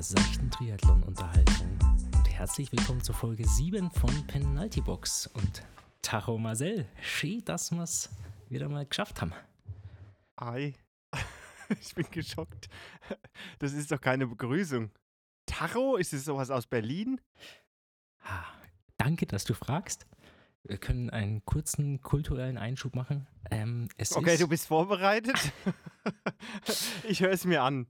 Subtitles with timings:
[0.00, 1.78] der seichten Triathlon-Unterhaltung.
[2.16, 5.26] Und herzlich willkommen zur Folge 7 von Penalty Box.
[5.26, 5.62] Und
[6.00, 8.08] Tacho Marcel, schön, dass wir es
[8.48, 9.34] wieder mal geschafft haben.
[10.38, 10.74] Hi.
[11.80, 12.70] Ich bin geschockt.
[13.58, 14.90] Das ist doch keine Begrüßung.
[15.44, 17.20] Tacho, ist es sowas aus Berlin?
[18.22, 18.44] Ah,
[18.96, 20.06] danke, dass du fragst.
[20.64, 23.26] Wir können einen kurzen kulturellen Einschub machen.
[23.50, 25.36] Ähm, Okay, du bist vorbereitet?
[27.06, 27.86] Ich höre es mir an.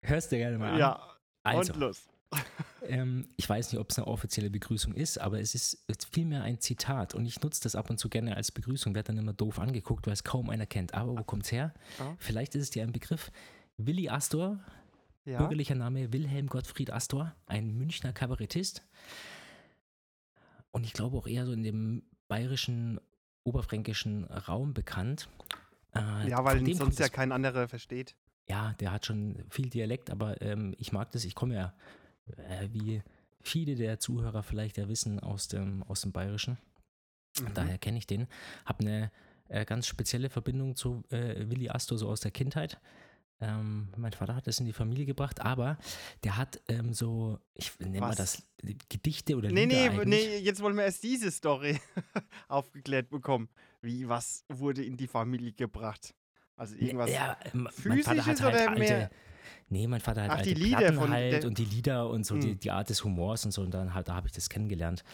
[0.00, 0.78] hörst dir gerne mal an.
[0.78, 1.07] Ja,
[1.56, 2.08] also, und los.
[2.82, 6.60] ähm, ich weiß nicht, ob es eine offizielle Begrüßung ist, aber es ist vielmehr ein
[6.60, 9.58] Zitat und ich nutze das ab und zu gerne als Begrüßung, werde dann immer doof
[9.58, 10.94] angeguckt, weil es kaum einer kennt.
[10.94, 11.72] Aber wo kommt's her?
[11.98, 12.16] Ja.
[12.18, 13.30] Vielleicht ist es dir ein Begriff.
[13.78, 14.58] Willi Astor,
[15.24, 18.82] Ja, bürgerlicher Name Wilhelm Gottfried Astor, ein Münchner Kabarettist.
[20.70, 23.00] Und ich glaube auch eher so in dem bayerischen,
[23.44, 25.28] oberfränkischen Raum bekannt.
[25.94, 28.14] Äh, ja weil sonst ja kein anderer versteht.
[28.48, 31.24] Ja, der hat schon viel Dialekt, aber ähm, ich mag das.
[31.24, 31.74] Ich komme ja,
[32.36, 33.02] äh, wie
[33.40, 36.58] viele der Zuhörer vielleicht ja wissen, aus dem, aus dem Bayerischen.
[37.40, 37.54] Mhm.
[37.54, 38.26] Daher kenne ich den.
[38.64, 39.12] Habe eine
[39.48, 42.80] äh, ganz spezielle Verbindung zu äh, Willi Astor, so aus der Kindheit.
[43.40, 45.78] Ähm, mein Vater hat das in die Familie gebracht, aber
[46.24, 48.42] der hat ähm, so, ich nenne mal das
[48.88, 50.26] Gedichte oder Nee, Lieder nee, eigentlich.
[50.26, 51.78] nee, jetzt wollen wir erst diese Story
[52.48, 53.48] aufgeklärt bekommen.
[53.80, 56.14] Wie, was wurde in die Familie gebracht?
[56.58, 57.10] Also irgendwas.
[57.10, 59.10] Ja, äh, Vater hat Physisches halt oder alte, mehr-
[59.70, 62.24] Nee, mein Vater hat Ach, alte die Lieder Platten von halt und die Lieder und
[62.26, 62.60] so, die, Hm.
[62.60, 63.62] die Art des Humors und so.
[63.62, 65.04] Und dann halt, da habe ich das kennengelernt.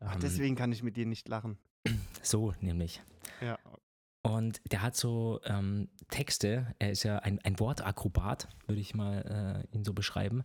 [0.00, 1.58] Ach, Ähm, deswegen kann ich mit dir nicht lachen.
[2.22, 3.02] So nämlich.
[3.40, 3.58] Ja.
[4.22, 9.64] Und der hat so ähm, Texte, er ist ja ein, ein Wortakrobat, würde ich mal
[9.72, 10.42] äh, ihn so beschreiben.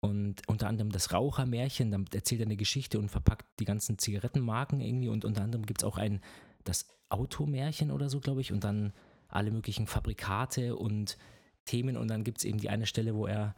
[0.00, 4.80] Und unter anderem das Rauchermärchen, dann erzählt er eine Geschichte und verpackt die ganzen Zigarettenmarken
[4.80, 5.08] irgendwie.
[5.08, 6.20] Und unter anderem gibt es auch ein,
[6.64, 8.52] das Automärchen oder so, glaube ich.
[8.52, 8.92] Und dann
[9.34, 11.18] alle möglichen Fabrikate und
[11.64, 11.96] Themen.
[11.96, 13.54] Und dann gibt es eben die eine Stelle, wo er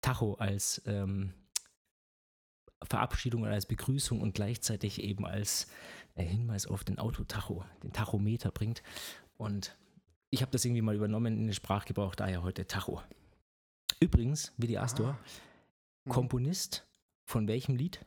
[0.00, 1.32] Tacho als ähm,
[2.82, 5.66] Verabschiedung oder als Begrüßung und gleichzeitig eben als
[6.14, 8.82] äh, Hinweis auf den Autotacho, den Tachometer bringt.
[9.36, 9.76] Und
[10.30, 13.02] ich habe das irgendwie mal übernommen in den Sprachgebrauch, daher heute Tacho.
[14.00, 15.18] Übrigens, Willi Astor,
[16.04, 16.10] Ah.
[16.10, 16.86] Komponist
[17.24, 18.04] von welchem Lied?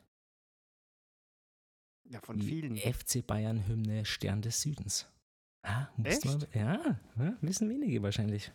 [2.04, 2.76] Ja, von Die vielen.
[2.76, 5.06] FC Bayern Hymne Stern des Südens.
[5.62, 6.24] Ah, Echt?
[6.54, 8.52] ja, ja, wissen wenige wahrscheinlich.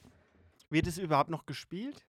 [0.70, 2.06] Wird es überhaupt noch gespielt?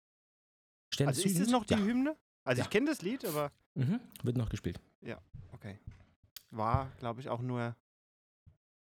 [0.92, 1.80] Stern Also ist es noch die ja.
[1.80, 2.16] Hymne?
[2.44, 2.64] Also Ja.
[2.64, 4.80] ich kenne das Lied, aber Mhm, wird noch gespielt.
[5.52, 5.78] okay.
[6.50, 7.76] War, glaube ich, auch nur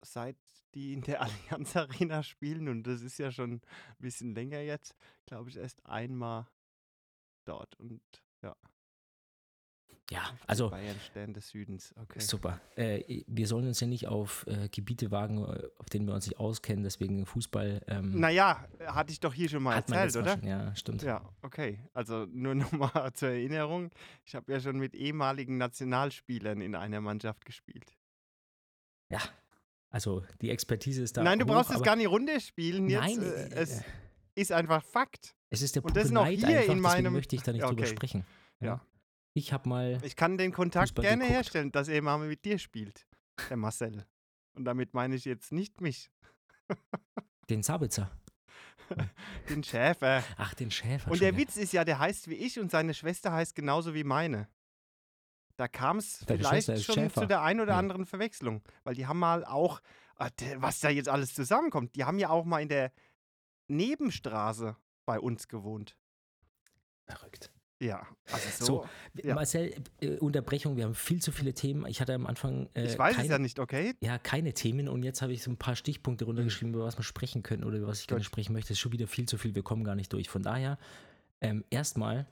[0.01, 0.37] seit
[0.73, 3.61] die in der Allianz Arena spielen und das ist ja schon ein
[3.99, 4.95] bisschen länger jetzt,
[5.25, 6.47] glaube ich, erst einmal
[7.45, 8.01] dort und
[8.41, 8.55] ja.
[10.11, 12.19] Ja, also Bayern Stern des Südens, okay.
[12.19, 12.59] Super.
[12.75, 16.25] Äh, wir sollen uns ja nicht auf äh, Gebiete wagen, äh, auf denen wir uns
[16.25, 17.83] nicht auskennen, deswegen Fußball.
[17.87, 20.25] Ähm, Naja, hatte ich doch hier schon mal erzählt, oder?
[20.37, 21.03] mal schon- Ja, stimmt.
[21.03, 21.79] Ja, okay.
[21.93, 23.91] Also nur nochmal zur Erinnerung.
[24.25, 27.95] Ich habe ja schon mit ehemaligen Nationalspielern in einer Mannschaft gespielt.
[29.09, 29.19] Ja.
[29.91, 31.23] Also die Expertise ist da.
[31.23, 33.01] Nein, du hoch, brauchst es gar nicht runterspielen jetzt.
[33.01, 33.81] Nein, äh, äh, es
[34.35, 35.35] ist einfach Fakt.
[35.51, 37.61] Es ist der und das pure noch hier einfach, in meinem- möchte ich da nicht
[37.61, 37.91] Ja, drüber okay.
[37.91, 38.25] sprechen.
[38.59, 38.81] Ja.
[39.33, 39.99] Ich habe mal.
[40.03, 41.31] Ich kann den Kontakt gerne geguckt.
[41.31, 43.05] herstellen, dass er mal mit dir spielt,
[43.49, 44.05] der Marcel.
[44.53, 46.11] Und damit meine ich jetzt nicht mich,
[47.49, 48.11] Den Sabitzer.
[49.49, 50.23] den Schäfer.
[50.37, 51.09] Ach, den Schäfer.
[51.11, 51.37] Und der.
[51.37, 54.47] Witz ist ja, der heißt wie ich und seine Schwester heißt genauso wie meine.
[55.55, 57.21] Da kam es vielleicht schon Schäfer.
[57.21, 57.79] zu der ein oder Ja.
[57.79, 58.63] anderen Verwechslung.
[58.83, 59.81] Weil die haben mal auch,
[60.15, 62.91] ah, was da jetzt alles zusammenkommt, die haben ja auch mal in der
[63.67, 64.75] Nebenstraße
[65.05, 65.95] bei uns gewohnt.
[67.05, 67.51] Verrückt.
[67.81, 68.65] Ja, also so.
[68.65, 68.85] So,
[69.23, 69.35] ja.
[69.35, 71.85] Marcel, äh, Unterbrechung, wir haben viel zu viele Themen.
[71.87, 72.67] Ich hatte am Anfang.
[72.73, 73.93] Äh, ich weiß keine, es ja nicht, okay?
[74.01, 77.03] ja, keine Themen und jetzt habe ich so ein paar Stichpunkte runtergeschrieben, über was wir
[77.03, 78.25] sprechen können oder über was ich gerne Gut.
[78.25, 78.73] sprechen möchte.
[78.73, 80.29] Es ist schon wieder viel zu viel, wir kommen gar nicht durch.
[80.29, 80.77] Von daher,
[81.39, 82.27] ähm, erstmal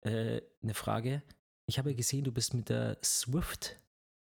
[0.00, 1.22] äh, eine Frage.
[1.66, 3.80] Ich habe gesehen, du bist mit der Swift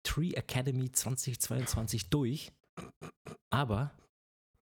[0.03, 2.53] Tree Academy 2022 durch,
[3.49, 3.91] aber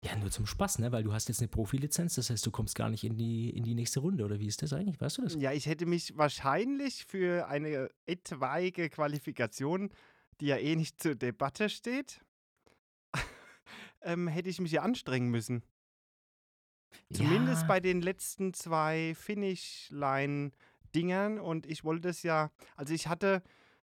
[0.03, 0.91] ja, nur zum Spaß, ne?
[0.91, 3.63] Weil du hast jetzt eine Profilizenz, das heißt, du kommst gar nicht in die, in
[3.63, 4.99] die nächste Runde, oder wie ist das eigentlich?
[4.99, 5.35] Weißt du das?
[5.35, 9.89] Ja, ich hätte mich wahrscheinlich für eine etwaige Qualifikation,
[10.41, 12.19] die ja eh nicht zur Debatte steht,
[14.01, 15.63] ähm, hätte ich mich ja anstrengen müssen.
[17.11, 17.67] Zumindest Ja.
[17.67, 21.39] bei den letzten zwei Finish-Line-Dingern.
[21.39, 23.41] Und ich wollte es ja, also ich hatte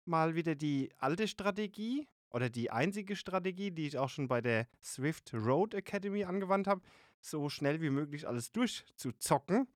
[0.05, 4.67] mal wieder die alte Strategie oder die einzige Strategie, die ich auch schon bei der
[4.83, 6.83] Swift Road Academy angewandt habe,
[7.21, 9.69] so schnell wie möglich alles durchzuzocken.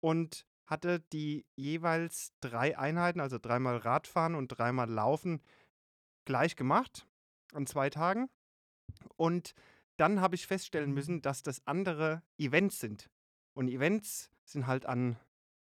[0.00, 5.40] Und hatte die jeweils drei Einheiten, also dreimal Radfahren und dreimal Laufen,
[6.24, 7.06] gleich gemacht
[7.52, 8.28] an zwei Tagen.
[9.16, 9.54] Und
[9.96, 13.08] dann habe ich feststellen müssen, dass das andere Events sind.
[13.54, 15.16] Und Events sind halt an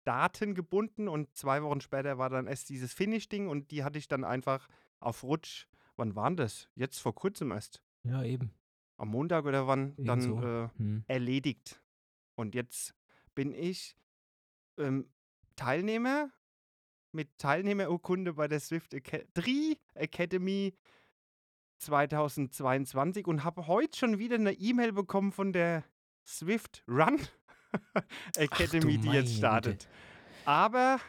[0.04, 4.10] Daten gebunden und zwei Wochen später war dann erst dieses Finish-Ding und die hatte ich
[4.10, 4.68] dann einfach
[5.00, 5.68] auf Rutsch.
[5.98, 6.70] Wann waren das?
[6.76, 7.82] Jetzt vor kurzem erst.
[8.04, 8.54] Ja, eben.
[8.98, 10.42] Am Montag oder wann Irgend dann so.
[10.42, 11.04] äh, Hm.
[11.08, 11.82] erledigt.
[12.36, 12.96] Und jetzt
[13.34, 13.98] bin ich
[14.78, 15.10] ähm,
[15.56, 16.30] Teilnehmer
[17.12, 20.76] mit Teilnehmerurkunde bei der Swift Aca 3 Academy
[21.80, 25.84] 2022 und habe heute schon wieder eine E-Mail bekommen von der
[26.26, 27.20] Swift Run
[28.38, 29.88] Academy, die meine jetzt startet.
[30.46, 31.00] Aber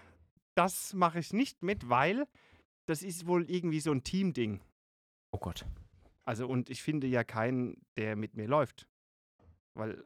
[0.55, 2.27] das mache ich nicht mit, weil
[2.87, 4.61] das ist wohl irgendwie so ein Team-Ding.
[5.37, 5.67] Oh Gott.
[6.25, 8.88] Also, und ich finde ja keinen, der mit mir läuft.
[9.75, 10.03] Weil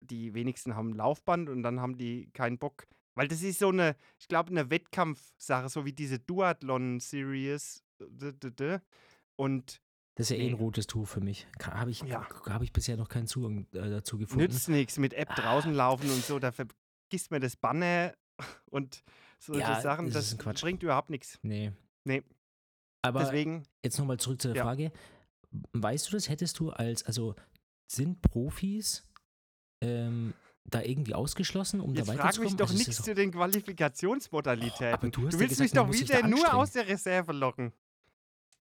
[0.00, 2.88] die wenigsten haben ein Laufband und dann haben die keinen Bock.
[3.14, 7.84] Weil das ist so eine, ich glaube, eine Wettkampfsache, so wie diese Duathlon-Series.
[9.36, 9.80] Und
[10.16, 10.58] Das ist ja eh ein Nee.
[10.58, 11.46] rotes Tuch für mich.
[11.62, 12.28] Habe ich, Ja.
[12.46, 14.42] hab ich bisher noch keinen Zugang äh, dazu gefunden.
[14.42, 18.12] nützt nichts mit App draußen laufen und so, da vergisst man das Banner
[18.70, 19.04] und
[19.38, 20.10] solche Ja, Sachen.
[20.10, 21.38] das Das, bringt überhaupt nichts.
[21.42, 21.72] Nee.
[22.04, 22.22] Nee.
[23.02, 24.62] Aber Deswegen, jetzt nochmal zurück zur Ja.
[24.62, 24.92] Frage.
[25.72, 27.34] Weißt du das, hättest du als, also
[27.86, 29.06] sind Profis
[29.82, 30.32] ähm,
[30.64, 32.56] da irgendwie ausgeschlossen, um jetzt da frag mich weiterzukommen?
[32.56, 34.94] doch Also nichts ist zu den Qualifikationsmodalitäten.
[34.94, 37.72] aber du du ja willst gesagt, mich doch wieder nur aus der Reserve locken.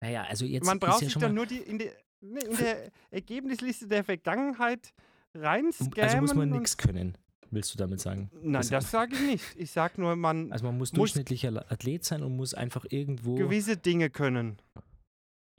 [0.01, 1.89] Naja, also jetzt Man braucht ja sich doch nur die, in, die,
[2.21, 4.93] ne, in der Ergebnisliste der Vergangenheit
[5.33, 5.99] reinscammen.
[5.99, 7.17] also muss man nichts können,
[7.53, 8.29] willst du damit sagen?
[8.41, 9.45] Nein, Das- das sage ich nicht.
[9.57, 13.35] Ich sage nur, man Also man muss muss- durchschnittlicher Athlet sein und muss einfach irgendwo
[13.35, 14.57] gewisse Dinge können.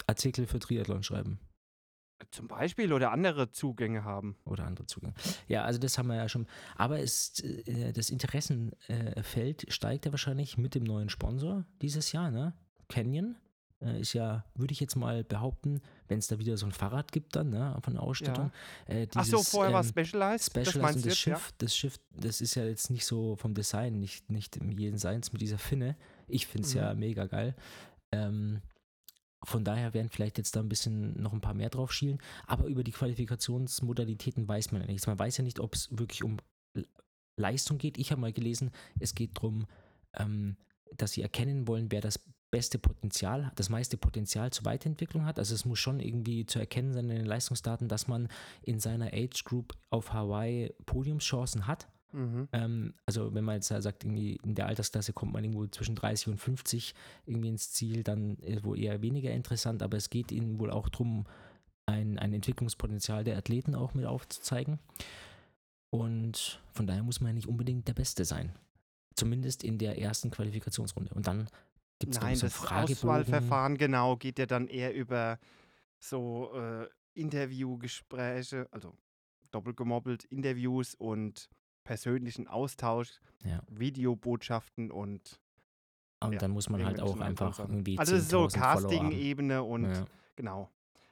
[0.06, 1.38] Artikel für Triathlon schreiben
[2.31, 4.37] Zum Beispiel oder andere Zugänge haben.
[4.44, 5.14] oder andere Zugänge.
[5.49, 6.46] Ja, also das haben wir ja schon.
[6.76, 12.55] Aber es, äh, das Interessenfeld steigt ja wahrscheinlich mit dem neuen Sponsor dieses Jahr, ne?
[12.88, 13.37] Canyon.
[13.84, 17.12] Äh, ist ja, würde ich jetzt mal behaupten, wenn es da wieder so ein Fahrrad
[17.12, 18.50] gibt dann, ne, von der Ausstattung.
[18.86, 20.56] Äh, Ach so, dieses, vorher war ähm, Specialized.
[20.56, 21.36] das Specialized meinst und das jetzt, ja?
[21.36, 24.96] Schiff, das Schiff, das ist ja jetzt nicht so vom Design, nicht, nicht im jeden
[24.98, 25.96] Seins mit dieser Finne.
[26.28, 26.81] Ich finde es Mhm.
[26.81, 27.54] ja mega geil.
[28.10, 28.62] Ähm,
[29.44, 32.19] von daher werden vielleicht jetzt da ein bisschen noch ein paar mehr drauf schielen.
[32.46, 35.06] Aber über die Qualifikationsmodalitäten weiß man ja nichts.
[35.06, 36.38] Man weiß ja nicht, ob es wirklich um
[37.36, 37.98] Leistung geht.
[37.98, 38.70] Ich habe mal gelesen,
[39.00, 39.66] es geht darum,
[40.14, 40.56] ähm,
[40.96, 42.20] dass sie erkennen wollen, wer das
[42.55, 45.41] beste Potenzial, das meiste Potenzial zur Weiterentwicklung hat.
[45.41, 48.29] Also es muss schon irgendwie zu erkennen sein in den Leistungsdaten, dass man
[48.62, 51.89] in seiner Age Group auf Hawaii Podiumschancen hat.
[52.12, 52.47] Mhm.
[52.53, 55.97] Ähm, also wenn man jetzt da sagt, irgendwie in der Altersklasse kommt man irgendwo zwischen
[55.97, 56.95] 30 und 50
[57.27, 60.89] irgendwie ins Ziel, dann ist wohl eher weniger interessant, aber es geht ihnen wohl auch
[60.89, 61.27] darum,
[61.87, 64.79] ein, ein Entwicklungspotenzial der Athleten auch mit aufzuzeigen.
[65.91, 68.53] Und von daher muss man ja nicht unbedingt der Beste sein.
[69.17, 71.12] Zumindest in der ersten Qualifikationsrunde.
[71.15, 71.49] Und dann
[71.99, 72.70] gibt es Nein, so ein das.
[72.73, 75.38] Auswahlverfahren, genau, geht ja dann eher über
[75.99, 78.94] so äh, Interviewgespräche, also
[79.50, 81.49] doppelt gemoppelt, Interviews und
[81.85, 83.62] persönlichen Austausch, Ja.
[83.69, 85.41] Videobotschaften und
[86.20, 88.91] Und ja, dann muss man halt auch einfach irgendwie Also ist so 10.000 Follower haben.
[88.91, 90.05] Casting-Ebene und Ja.
[90.37, 90.70] genau.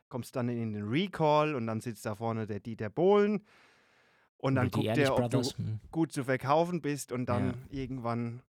[0.08, 3.46] Kommst dann in den Recall und dann sitzt da vorne der Dieter Bohlen
[4.36, 5.56] und dann guckt der, ob du Brothers.
[5.56, 5.80] hm.
[5.90, 7.54] gut zu verkaufen bist und dann Ja.
[7.70, 8.42] irgendwann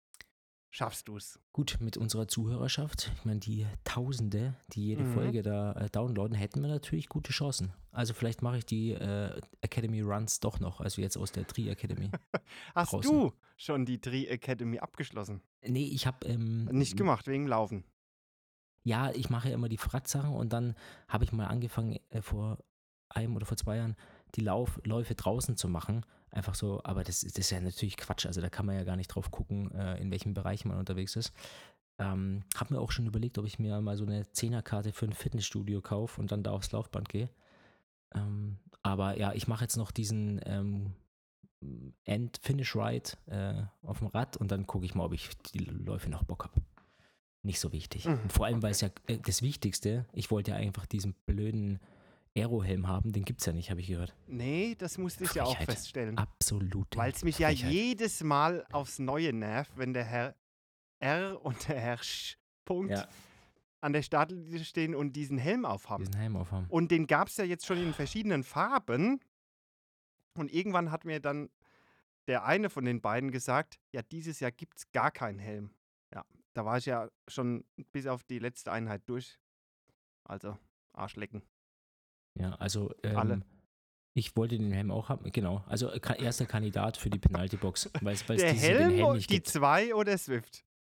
[0.74, 1.38] schaffst du es.
[1.52, 5.14] Gut, mit unserer Zuhörerschaft, ich meine, die Tausende, die jede Mhm.
[5.14, 7.72] Folge da äh, downloaden, hätten wir natürlich gute Chancen.
[7.92, 11.68] Also vielleicht mache ich die äh, Academy Runs doch noch, also jetzt aus der Tri
[11.68, 12.10] Academy.
[12.74, 13.10] Hast draußen.
[13.10, 15.40] du schon die Tri Academy abgeschlossen?
[15.62, 17.84] nee, ich habe ähm, Nicht gemacht, wegen Laufen.
[18.82, 20.74] Ja, ich mache ja immer die Frat-Sachen und dann
[21.08, 22.58] habe ich mal angefangen, äh, vor
[23.08, 23.96] einem oder vor zwei Jahren
[24.36, 26.04] die Lauf Läufe draußen zu machen.
[26.30, 28.26] Einfach so, aber das, ist- das ist ja natürlich Quatsch.
[28.26, 31.14] Also da kann man ja gar nicht drauf gucken, äh, in welchem Bereich man unterwegs
[31.16, 31.32] ist.
[31.98, 35.12] Ähm, habe mir auch schon überlegt, ob ich mir mal so eine Zehnerkarte für ein
[35.12, 37.28] Fitnessstudio kaufe und dann da aufs Laufband gehe.
[38.14, 40.92] Ähm, aber ja, ich mache jetzt noch diesen ähm,
[42.04, 46.24] End-Finish-Ride äh, auf dem Rad und dann gucke ich mal, ob ich die Läufe noch
[46.24, 46.60] Bock habe.
[47.42, 48.06] Nicht so wichtig.
[48.06, 51.78] Mhm, vor allem, weil es ja äh, das Wichtigste, ich wollte ja einfach diesen blöden
[52.36, 54.14] Aerohelm haben, den gibt es ja nicht, habe ich gehört.
[54.26, 55.76] Nee, das musste ich ja auch Frechheit.
[55.76, 56.18] feststellen.
[56.18, 56.96] Absolut.
[56.96, 57.70] Weil es mich ja Frechheit.
[57.70, 60.34] jedes Mal aufs Neue nervt, wenn der Herr
[60.98, 63.06] R und der Herr Sch Punkt Ja.
[63.82, 66.04] an der Startlinie stehen und diesen Helm aufhaben.
[66.04, 66.66] diesen Helm aufhaben.
[66.70, 69.20] Und den gab es ja jetzt schon in verschiedenen Farben.
[70.36, 71.50] Und irgendwann hat mir dann
[72.26, 75.70] der eine von den beiden gesagt, ja, dieses Jahr gibt es gar keinen Helm.
[76.12, 76.24] Ja,
[76.54, 79.38] da war ich ja schon bis auf die letzte Einheit durch.
[80.24, 80.56] Also,
[80.94, 81.42] Arschlecken.
[82.38, 83.42] Ja, also ähm, Alle.
[84.14, 85.30] ich wollte den Helm auch haben.
[85.30, 85.62] Genau.
[85.68, 89.30] Also äh, erster Kandidat für die Penalty-Box, weil es Der Helm, den Helm und nicht
[89.30, 89.48] die gibt.
[89.48, 90.64] zwei oder Swift?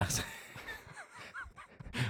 [0.00, 0.22] Also,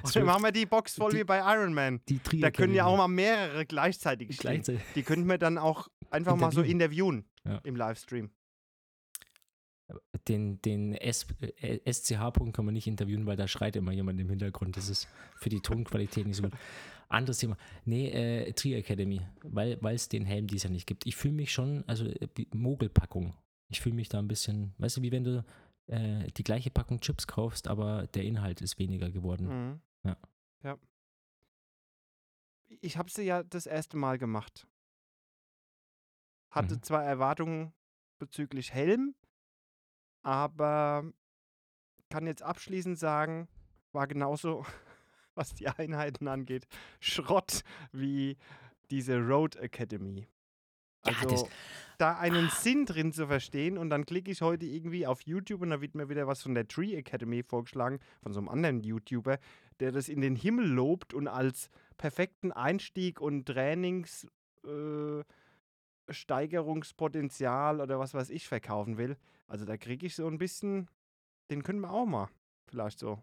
[0.03, 0.17] Swift.
[0.17, 2.03] dann machen wir die Box voll Die- wie bei Iron Man.
[2.09, 4.41] die Tri Da können ja auch mal mehrere gleichzeitig stehen.
[4.43, 4.83] Gleichzeitig.
[4.95, 7.21] Die könnten wir dann auch einfach mal so Interviewen.
[7.21, 7.61] interviewen Ja.
[7.65, 8.31] im Livestream.
[10.29, 11.27] Den, den S,
[11.61, 14.77] äh, SCH-Punkt kann man nicht interviewen, weil da schreit immer jemand im Hintergrund.
[14.77, 16.53] Das ist für die Tonqualität nicht so gut.
[17.09, 17.57] Anderes Thema.
[17.85, 21.07] Nee, äh, Tree Academy, weil es den Helm dieses Jahr nicht gibt.
[21.07, 23.35] Ich fühle mich schon, also äh, Mogelpackung.
[23.71, 25.45] Ich fühle mich da ein bisschen, weißt du, wie wenn du
[25.87, 29.47] äh, die gleiche Packung Chips kaufst, aber der Inhalt ist weniger geworden.
[29.71, 29.81] Mhm.
[30.05, 30.17] Ja.
[30.63, 30.79] Ja.
[32.81, 34.67] Ich habe sie ja das erste Mal gemacht.
[36.51, 36.83] Hatte Mhm.
[36.83, 37.73] zwar Erwartungen
[38.19, 39.15] bezüglich Helm,
[40.23, 41.05] aber
[42.11, 43.49] kann jetzt abschließend sagen,
[43.93, 44.65] war genauso,
[45.35, 46.67] was die Einheiten angeht,
[47.01, 48.37] Schrott wie
[48.91, 50.27] diese Road Academy.
[51.07, 51.49] Ja, Also
[51.99, 55.71] da einen Sinn drin zu verstehen und dann klicke ich heute irgendwie auf YouTube und
[55.71, 59.39] da wird mir wieder was von der Tree Academy vorgeschlagen, von so einem anderen YouTuber,
[59.81, 64.27] der das in den Himmel lobt und als perfekten Einstieg und Trainings
[64.65, 65.23] äh,
[66.09, 69.17] Steigerungspotenzial oder was weiß ich verkaufen will.
[69.47, 70.89] Also da kriege ich so ein bisschen,
[71.51, 72.29] den können wir auch mal
[72.67, 73.23] vielleicht so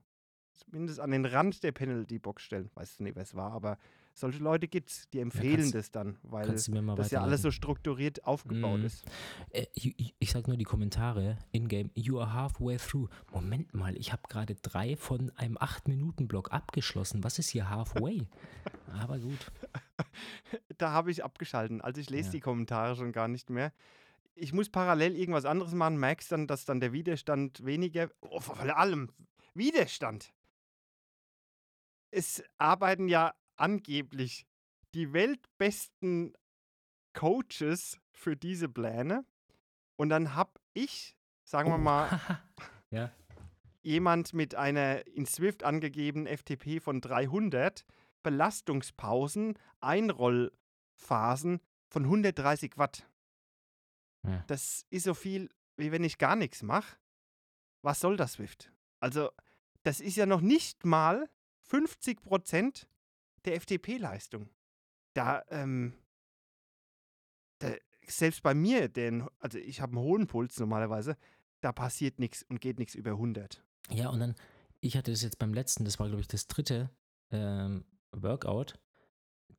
[0.54, 2.72] zumindest an den Rand der Penalty-Box stellen.
[2.76, 3.78] Weiß nicht, wer es war, aber
[4.18, 8.24] solche Leute gibt es, die empfehlen kannst- das dann, weil das ja alles so strukturiert
[8.26, 8.86] aufgebaut Mhm.
[8.86, 9.04] ist.
[9.52, 11.92] Äh, ich, ich- ich sag nur die Kommentare in-game.
[11.96, 13.10] You are halfway through.
[13.34, 17.24] Moment mal, ich habe gerade drei von einem 8-Minuten-Block abgeschlossen.
[17.26, 18.26] Was ist hier halfway?
[18.94, 19.52] Aber gut.
[20.78, 21.82] Da habe ich abgeschalten.
[21.82, 22.32] Also ich lese Ja.
[22.32, 23.74] die Kommentare schon gar nicht mehr.
[24.34, 28.60] Ich muss parallel irgendwas anderes machen, merkst dann, dass dann der Widerstand weniger, oh, vor
[28.78, 29.10] allem
[29.54, 30.34] Widerstand.
[32.12, 34.46] Es arbeiten ja angeblich
[34.94, 36.34] die weltbesten
[37.14, 39.26] Coaches für diese Pläne.
[39.98, 41.80] Und dann habe ich, sagen wir Oh.
[41.80, 42.10] mal,
[42.92, 43.12] ja.
[43.82, 47.86] jemand mit einer in Swift angegebenen FTP von 300,
[48.24, 53.08] Belastungspausen, Einrollphasen von 130 Watt.
[54.26, 54.44] Ja.
[54.48, 56.98] Das ist so viel, wie wenn ich gar nichts mache.
[57.84, 58.72] Was soll das Swift?
[59.00, 59.30] Also,
[59.84, 61.30] das ist ja noch nicht mal
[61.70, 62.88] 50%
[63.46, 64.50] der FTP-Leistung.
[65.14, 65.94] Da, ähm,
[67.60, 67.72] da,
[68.08, 71.18] selbst bei mir, den, also ich habe einen hohen Puls normalerweise,
[71.62, 73.64] da passiert nichts und geht nichts über 100.
[73.92, 74.36] Ja, und dann,
[74.82, 76.90] ich hatte das jetzt beim letzten, das war, glaube ich, das dritte
[77.32, 78.80] ähm, Workout.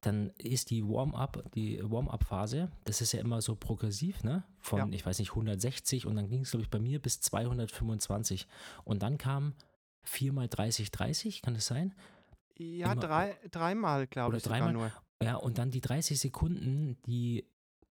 [0.03, 4.45] Dann ist die Warm-up, die Warm-up-Phase, das ist ja immer so progressiv, ne?
[4.61, 4.89] Von, Ja.
[4.91, 8.47] ich weiß nicht, 160 und dann ging es, glaube ich, bei mir bis 225.
[8.85, 9.55] Und dann kam
[10.05, 11.95] 4 mal 30, 30, kann das sein?
[12.59, 14.73] Ja, Immer- drei, dreimal, glaube ich, dreimal?
[14.73, 14.93] nur.
[15.23, 17.47] Ja, und dann die 30 Sekunden, die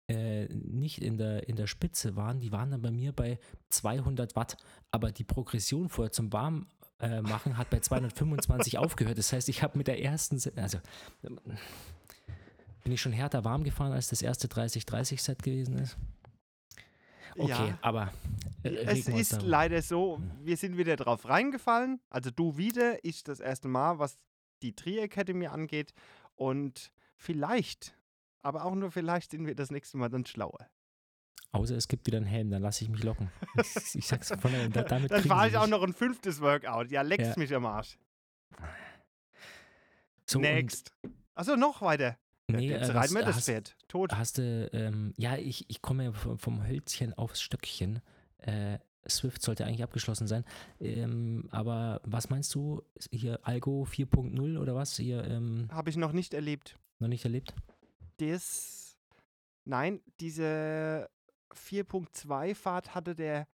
[0.09, 4.35] äh, nicht in der, in der Spitze waren, die waren dann bei mir bei 200
[4.35, 4.55] Watt.
[4.91, 6.67] Aber die Progression vorher zum Warm
[6.99, 9.17] äh, machen hat bei 225 aufgehört.
[9.17, 10.79] Das heißt, ich habe mit der ersten, Se- also
[12.83, 15.97] bin ich schon härter warm gefahren, als das erste 30-30-Set gewesen ist.
[17.37, 17.77] Okay, Ja.
[17.81, 18.11] aber
[18.63, 21.99] äh, Es ist leider so, wir sind wieder drauf reingefallen.
[22.09, 24.17] Also du wieder, ich das erste Mal, was
[24.61, 25.93] die Tri Academy angeht.
[26.35, 27.97] Und vielleicht,
[28.41, 30.67] aber auch nur vielleicht sind wir das nächste Mal dann schlauer.
[31.51, 33.31] Außer es gibt wieder einen Helm, dann lasse ich mich locken.
[33.57, 36.91] Ich, ich sag's von der, da, damit dann sie ich auch noch ein fünftes Workout.
[36.91, 37.33] Ja, leckst Ja.
[37.37, 37.97] mich am Arsch.
[40.29, 40.91] So, Next.
[41.35, 42.17] Achso, noch weiter.
[42.49, 43.75] Nee, Jetzt äh, reiten wir was- das Pferd.
[43.87, 44.13] Tot.
[44.13, 48.01] Hast du, ähm, ja, ich, ich komme ja vom, vom Hölzchen aufs Stöckchen.
[48.39, 50.43] Äh, Swift sollte eigentlich abgeschlossen sein.
[50.79, 52.83] Ähm, aber was meinst du?
[53.11, 54.95] Hier Algo 4.0 oder was?
[54.97, 56.77] Hier ähm, Habe ich noch nicht erlebt.
[56.99, 57.53] noch nicht erlebt?
[58.17, 58.97] Das.
[59.65, 61.09] Nein, diese
[61.53, 63.47] 4.2-Fahrt hatte der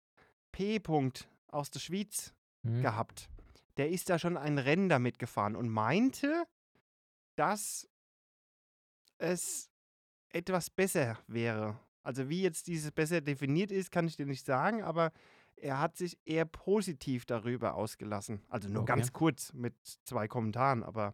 [0.51, 2.33] P-Punkt aus der Schweiz
[2.65, 2.81] Hm?
[2.81, 3.29] gehabt.
[3.77, 6.45] Der ist da schon ein Rennen damit gefahren und meinte,
[7.35, 7.89] dass
[9.17, 9.69] es
[10.29, 11.77] etwas besser wäre.
[12.03, 15.11] Also wie jetzt dieses besser definiert ist, kann ich dir nicht sagen, aber
[15.55, 18.41] er hat sich eher positiv darüber ausgelassen.
[18.49, 18.93] Also nur Okay.
[18.93, 21.13] ganz kurz mit zwei Kommentaren, aber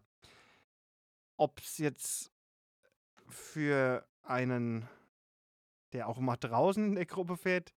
[1.36, 2.30] ob es jetzt
[3.28, 4.88] für einen,
[5.92, 7.72] der auch mal draußen in der Gruppe fährt,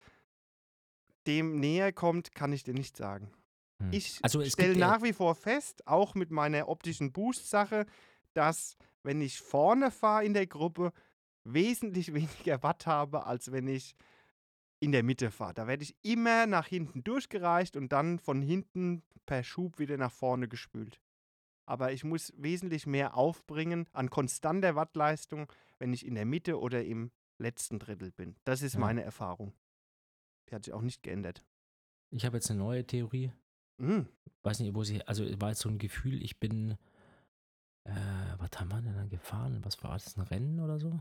[1.27, 3.31] dem näher kommt, kann ich dir nicht sagen.
[3.79, 3.89] Hm.
[3.91, 7.85] Ich also stelle nach wie vor fest, auch mit meiner optischen Boost-Sache,
[8.33, 10.93] dass wenn ich vorne fahre in der Gruppe,
[11.43, 13.95] wesentlich weniger Watt habe, als wenn ich
[14.81, 15.53] in der Mitte fahre.
[15.53, 20.11] Da werde ich immer nach hinten durchgereicht und dann von hinten per Schub wieder nach
[20.11, 20.99] vorne gespült.
[21.65, 26.83] Aber ich muss wesentlich mehr aufbringen an konstanter Wattleistung, wenn ich in der Mitte oder
[26.83, 28.35] im letzten Drittel bin.
[28.43, 28.79] Das ist Ja.
[28.79, 29.53] meine Erfahrung.
[30.49, 31.43] Die hat sich auch nicht geändert.
[32.09, 33.31] ich habe jetzt eine neue Theorie.
[33.77, 34.05] Mhm.
[34.43, 36.71] Weiß nicht, wo sie, also war jetzt so ein Gefühl, ich bin,
[37.85, 37.91] äh,
[38.37, 39.63] was haben wir denn dann gefahren?
[39.63, 40.99] Was war das, ein Rennen oder so?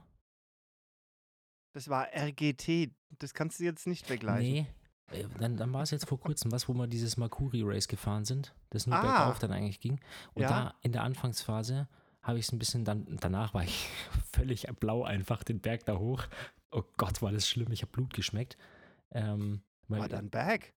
[1.72, 2.90] Das war RGT.
[3.18, 4.52] Das kannst du jetzt nicht vergleichen.
[4.52, 4.66] Nee,
[5.12, 8.24] Äh, Dann, dann war es jetzt vor kurzem was, wo wir dieses Mercury Race gefahren
[8.24, 9.00] sind, das nur Ah.
[9.02, 9.98] bergauf dann eigentlich ging.
[10.34, 10.48] Und Ja.
[10.48, 11.88] da in der Anfangsphase
[12.22, 13.88] habe ich es ein bisschen, dann, danach war ich
[14.32, 16.24] völlig blau einfach den Berg da hoch.
[16.70, 18.56] Oh Gott, war das schlimm, ich habe Blut geschmeckt.
[19.10, 20.74] Ähm, War da ein Bag?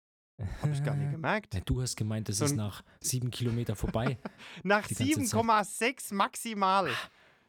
[0.62, 1.60] Habe ich gar nicht gemerkt.
[1.68, 4.16] Du hast gemeint, das So ist nach sieben Kilometer vorbei.
[4.62, 5.40] Nach die ganze Zeit.
[5.42, 6.88] 7,6 maximal.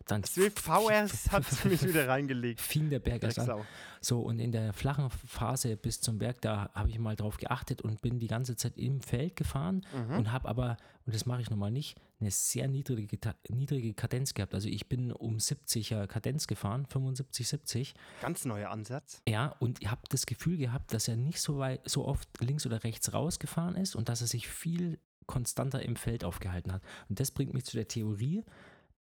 [0.08, 2.60] Dann Swift Powers hat mich wieder reingelegt.
[2.62, 3.46] fing der Berg erst an.
[3.48, 3.66] Drecksau.
[4.02, 7.82] So, und in der flachen Phase bis zum Berg, da habe ich mal drauf geachtet
[7.82, 10.18] und bin die ganze Zeit im Feld gefahren Mhm.
[10.18, 13.18] und habe aber, und das mache ich normal nicht, eine sehr niedrige,
[13.50, 14.54] niedrige Kadenz gehabt.
[14.54, 17.94] Also ich bin um 70er Kadenz gefahren, 75, 70.
[18.22, 19.22] Ganz neuer Ansatz.
[19.28, 22.66] Ja, und ich habe das Gefühl gehabt, dass er nicht so weit, so oft links
[22.66, 26.82] oder rechts rausgefahren ist und dass er sich viel konstanter im Feld aufgehalten hat.
[27.08, 28.44] Und das bringt mich zu der Theorie,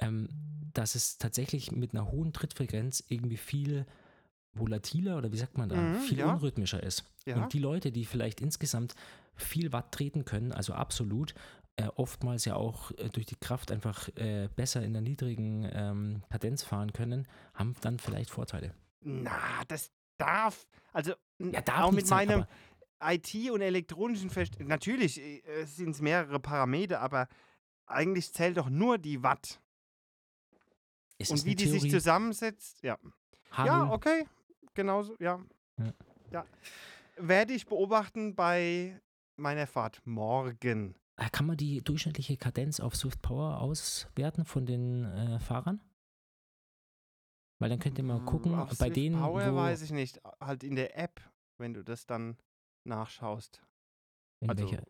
[0.02, 0.28] ähm,
[0.74, 3.86] dass es tatsächlich mit einer hohen Trittfrequenz irgendwie viel
[4.54, 6.32] volatiler oder wie sagt man da, Mhm, viel ja.
[6.34, 7.06] unrhythmischer ist.
[7.26, 7.36] Ja.
[7.42, 8.96] Und die Leute, die vielleicht insgesamt
[9.36, 11.34] viel Watt treten können, also absolut,
[11.78, 16.24] äh, oftmals ja auch äh, durch die Kraft einfach äh, besser in der niedrigen ähm,
[16.30, 18.74] Kadenz fahren können, haben dann vielleicht Vorteile.
[19.02, 19.40] Na,
[19.70, 20.68] das darf.
[20.92, 22.46] Also, Ja, darf auch mit sein, meinem
[23.02, 24.68] IT- und elektronischen Verständnis.
[24.68, 27.28] Natürlich äh, sind es mehrere Parameter, aber
[27.88, 29.62] eigentlich zählt doch nur die Watt.
[31.22, 31.92] Es und wie die sich Theorie.
[31.92, 32.82] zusammensetzt.
[32.84, 32.98] Ja.
[33.54, 33.66] H0.
[33.66, 34.26] Ja, okay.
[34.74, 35.40] Genauso, ja.
[35.78, 35.94] Ja.
[36.32, 36.46] ja.
[37.18, 39.00] Werde ich beobachten bei
[39.36, 40.96] meiner Fahrt morgen.
[41.18, 45.82] Äh, Kann man die durchschnittliche Kadenz auf Swift Power auswerten von den äh, Fahrern?
[47.60, 50.20] Weil dann könnt ihr mal gucken, Auf bei Swift denen, Power wo, weiß ich nicht.
[50.40, 51.22] Halt in der App,
[51.58, 52.38] wenn du das dann
[52.86, 53.62] nachschaust.
[54.40, 54.84] in Also, welcher,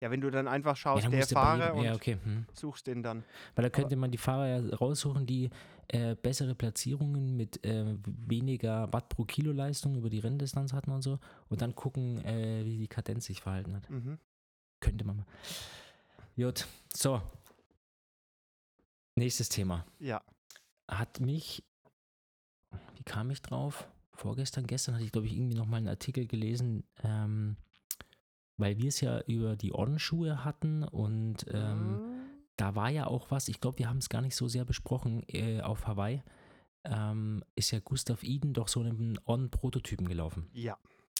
[0.00, 2.16] ja, wenn du dann einfach ja, schaust, dann der bei Fahrer und ja, okay.
[2.22, 2.46] Hm.
[2.52, 3.22] suchst den dann.
[3.54, 5.50] Weil da könnte man die Fahrer ja raussuchen, die
[5.88, 11.02] äh, bessere Platzierungen mit äh, weniger Watt pro Kilo Leistung über die Renndistanz hatten und
[11.02, 11.18] so.
[11.48, 13.90] Und dann gucken, äh, wie die Kadenz sich verhalten hat.
[13.90, 14.18] Mhm.
[14.80, 15.26] Könnte man mal.
[16.36, 17.20] Gut, so.
[19.16, 19.84] Nächstes Thema.
[19.98, 20.22] Ja.
[20.88, 21.62] Hat mich,
[22.96, 23.86] wie kam ich drauf?
[24.12, 27.56] Vorgestern, gestern hatte ich, glaube ich, irgendwie nochmal einen Artikel gelesen, ähm,
[28.60, 32.20] weil wir es ja über die On-Schuhe hatten und ähm, Mhm.
[32.56, 35.22] da war ja auch was, ich glaube, wir haben es gar nicht so sehr besprochen
[35.28, 36.22] äh, auf Hawaii,
[36.84, 40.48] ähm, ist ja Gustav Iden doch so einen On-Prototypen gelaufen.
[40.52, 40.78] Ja.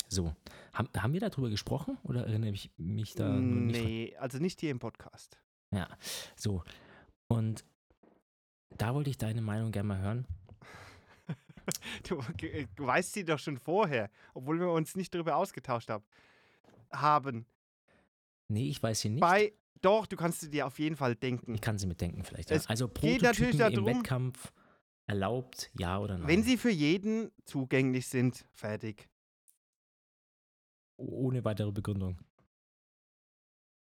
[0.08, 0.34] So,
[0.72, 4.60] haben, haben wir darüber gesprochen oder erinnere ich mich da nur nicht nee, also nicht
[4.60, 5.38] hier im Podcast.
[5.72, 5.88] Ja,
[6.36, 6.64] so.
[7.28, 7.64] Und
[8.76, 10.26] da wollte ich deine Meinung gerne mal hören.
[12.08, 16.04] Du ge- du weißt sie doch schon vorher, obwohl wir uns nicht darüber ausgetauscht haben.
[16.92, 17.46] Haben.
[18.48, 19.20] Nee, ich weiß sie nicht.
[19.20, 21.54] Bei, doch, du kannst sie dir auf jeden Fall denken.
[21.54, 22.50] ich kann sie mitdenken vielleicht.
[22.50, 22.70] Es Ja.
[22.70, 24.52] Also Prototypen im darum- Wettkampf
[25.06, 26.28] erlaubt, ja oder nein?
[26.28, 29.08] Wenn sie für jeden zugänglich sind, fertig.
[30.96, 32.18] ohne weitere Begründung.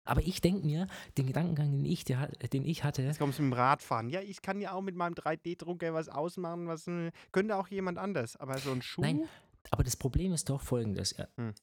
[0.07, 3.43] Aber ich denke mir, den Gedankengang, den ich, der, den ich hatte, Jetzt kommst du
[3.43, 4.09] mit dem Radfahren.
[4.09, 7.97] Ja, ich kann ja auch mit meinem 3D-Drucker was ausmachen, was äh, könnte auch jemand
[7.97, 8.35] anders.
[8.37, 9.01] Aber so ein Schuh.
[9.01, 9.27] Nein.
[9.71, 11.15] Aber das Problem ist doch folgendes.
[11.37, 11.53] Hm.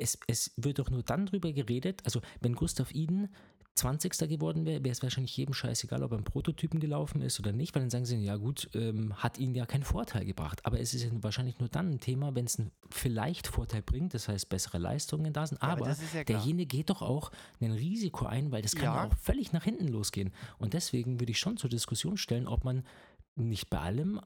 [0.00, 3.28] Es, es wird doch nur dann drüber geredet, also wenn Gustav Iden
[3.76, 4.28] 20.
[4.28, 7.74] geworden wäre, wäre es wahrscheinlich jedem scheißegal, ob er einen Prototypen gelaufen ist oder nicht,
[7.74, 10.66] weil dann sagen sie, ja gut, ähm, hat ihnen ja keinen Vorteil gebracht.
[10.66, 14.12] Aber es ist ja wahrscheinlich nur dann ein Thema, wenn es einen vielleicht Vorteil bringt,
[14.12, 17.30] das heißt bessere Leistungen da sind, Ja, aber das ist ja derjenige geht doch auch
[17.60, 18.96] ein Risiko ein, weil das kann ja.
[18.96, 19.06] Ja.
[19.06, 20.32] auch völlig nach hinten losgehen.
[20.58, 22.84] Und deswegen würde ich schon zur Diskussion stellen, ob man
[23.36, 24.20] nicht bei allem,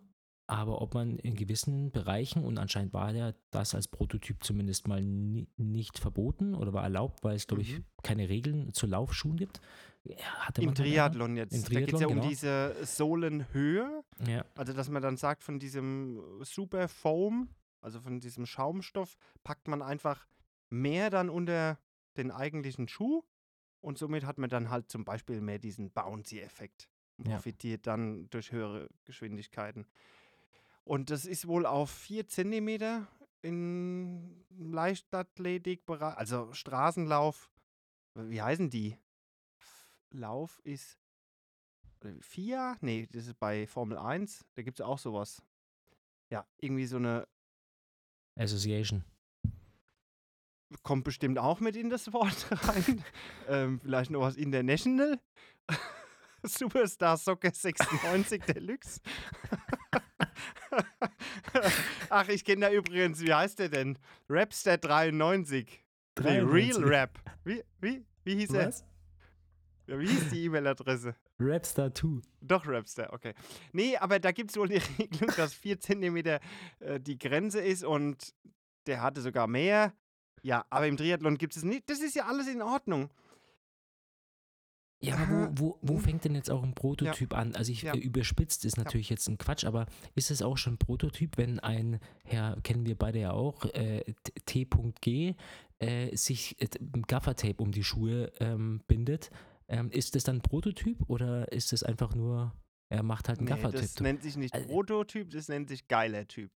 [0.47, 5.03] aber ob man in gewissen Bereichen, und anscheinend war ja das als Prototyp zumindest mal
[5.03, 7.85] ni nicht verboten oder war erlaubt, weil es, glaube ich, Mhm.
[8.03, 9.61] keine Regeln zu Laufschuhen gibt.
[10.05, 11.55] Ja, hatte Im Triathlon jetzt.
[11.55, 12.29] Im da geht es Triathlon, ja um genau.
[12.29, 14.05] diese Sohlenhöhe.
[14.29, 17.49] Ja, Also, dass man dann sagt, von diesem Super Foam,
[17.81, 20.27] also von diesem Schaumstoff, packt man einfach
[20.69, 21.79] mehr dann unter
[22.19, 23.23] den eigentlichen Schuh
[23.81, 27.35] und somit hat man dann halt zum Beispiel mehr diesen Bouncy-Effekt und Ja.
[27.37, 29.87] profitiert dann durch höhere Geschwindigkeiten.
[30.85, 33.07] Und das ist wohl auf 4 cm
[33.43, 37.51] in Leichtathletikbereich, also Straßenlauf,
[38.15, 38.97] wie heißen die?
[40.11, 40.99] Lauf ist
[42.21, 42.77] FIA?
[42.81, 44.45] Nee, das ist bei Formel 1.
[44.55, 45.43] Da gibt es auch sowas.
[46.31, 47.27] Ja, irgendwie so eine,
[48.37, 49.05] Association.
[50.83, 53.05] kommt bestimmt auch mit in das Wort rein.
[53.49, 55.21] ähm, vielleicht noch was International.
[56.43, 59.01] Superstar Soccer 96 Deluxe.
[62.11, 63.99] Ach, ich kenne da übrigens, wie heißt der denn?
[64.29, 65.85] Rapster 93.
[66.21, 66.85] Nee, Real 93.
[66.85, 67.19] Rap.
[67.45, 68.69] Wie, wie, wie hieß er?
[68.69, 68.85] Was?
[69.87, 71.15] Ja, wie hieß die E-Mail-Adresse?
[71.39, 72.23] Rapstar 2.
[72.41, 73.35] Doch, Rapster, okay.
[73.73, 76.41] Nee, aber da gibt es wohl die Regelung, dass 4 cm äh,
[77.01, 78.35] die Grenze ist und
[78.87, 79.93] der hatte sogar mehr.
[80.43, 81.89] Ja, aber im Triathlon gibt es nicht.
[81.89, 83.11] Das ist ja alles in Ordnung.
[85.01, 87.55] Ja, aber wo, wo, wo fängt denn jetzt auch ein Prototyp an?
[87.55, 87.95] Also ich Ja.
[87.95, 92.01] äh, überspitzt ist natürlich jetzt ein Quatsch, aber ist es auch schon Prototyp, wenn ein
[92.25, 94.03] Herr, kennen wir beide ja auch, äh,
[94.47, 95.35] T.G,
[95.79, 96.69] äh, sich äh,
[97.07, 99.31] Gaffertape um die Schuhe ähm, bindet?
[99.69, 102.53] Ähm, ist das dann ein Prototyp oder ist es einfach nur,
[102.89, 103.83] er macht halt einen Nee, Gaffertape?
[103.83, 106.51] das nennt sich nicht Also- Prototyp, das nennt sich geiler Typ.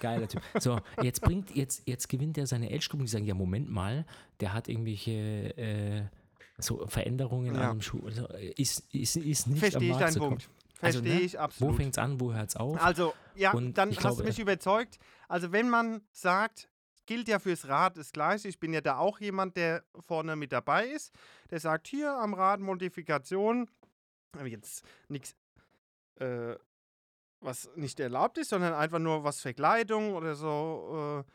[0.00, 0.42] Geiler Typ.
[0.58, 4.04] So, jetzt bringt, jetzt, jetzt gewinnt er seine Age-Gruppe und die sagen, ja, Moment mal,
[4.40, 6.04] der hat irgendwelche äh,
[6.58, 7.70] so Veränderungen Ja.
[7.70, 8.04] an dem Schuh.
[8.06, 10.44] Also, äh, ist, ist, ist nicht Verstehe ich deinen Punkt.
[10.44, 10.56] kaufen.
[10.78, 11.76] Verstehe Also, ne, ich Wo absolut.
[11.76, 12.82] fängt es an, wo hört es auf?
[12.82, 14.98] Also, ja, Und dann ich hast glaube, du mich überzeugt.
[15.28, 16.68] Also, wenn man sagt,
[17.06, 18.48] gilt ja fürs Rad das Gleiche.
[18.48, 21.12] Ich bin ja da auch jemand, der vorne mit dabei ist.
[21.50, 23.70] Der sagt, hier am Rad Modifikation,
[24.32, 25.34] aber jetzt nichts,
[26.16, 26.56] äh,
[27.40, 31.30] was nicht erlaubt ist, sondern einfach nur was Verkleidung oder so äh,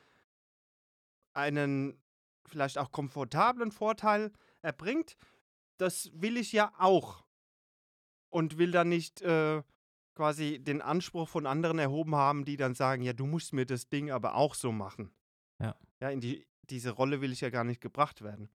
[1.33, 1.97] einen
[2.45, 5.17] vielleicht auch komfortablen Vorteil erbringt.
[5.77, 7.25] Das will ich ja auch.
[8.29, 9.63] Und will dann nicht äh,
[10.15, 13.89] quasi den Anspruch von anderen erhoben haben, die dann sagen, ja, du musst mir das
[13.89, 15.11] Ding aber auch so machen.
[15.59, 15.75] Ja.
[15.99, 18.49] Ja, in die, diese Rolle will ich ja gar nicht gebracht werden.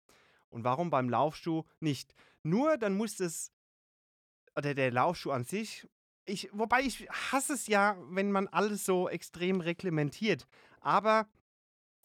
[0.48, 2.14] Und warum beim Laufschuh nicht?
[2.42, 3.52] Nur dann muss es,
[4.56, 5.86] oder der Laufschuh an sich,
[6.24, 10.46] ich, wobei ich hasse es ja, wenn man alles so extrem reglementiert.
[10.80, 11.28] Aber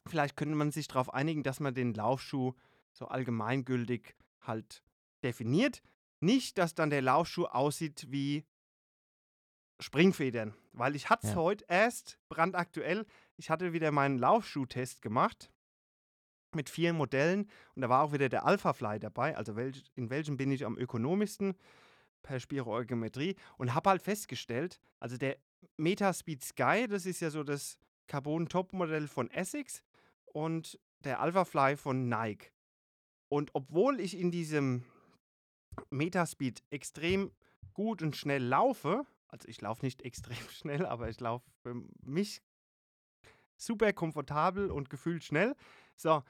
[0.07, 2.53] vielleicht könnte man sich darauf einigen, dass man den Laufschuh
[2.91, 4.83] so allgemeingültig halt
[5.23, 5.81] definiert.
[6.19, 8.45] Nicht, dass dann der Laufschuh aussieht wie
[9.79, 10.53] Springfedern.
[10.73, 11.39] Weil ich hatte es Ja.
[11.39, 13.05] heute erst brandaktuell.
[13.37, 15.51] Ich hatte wieder meinen Laufschuhtest gemacht
[16.53, 19.35] mit vier Modellen und da war auch wieder der Alphafly dabei.
[19.35, 21.55] Also welch, in welchem bin ich am ökonomischsten
[22.23, 25.37] per Spiroergometrie und habe halt festgestellt, also der
[25.77, 27.77] Metaspeed Sky, das ist ja so das
[28.07, 29.81] Carbon-Top-Modell von Essex
[30.25, 32.51] und der Alphafly von Nike.
[33.31, 34.83] Und obwohl ich in diesem
[35.89, 37.31] Metaspeed extrem
[37.73, 42.41] gut und schnell laufe, also ich laufe nicht extrem schnell, aber ich laufe für mich
[43.55, 45.55] super komfortabel und gefühlt schnell.
[45.95, 46.23] So,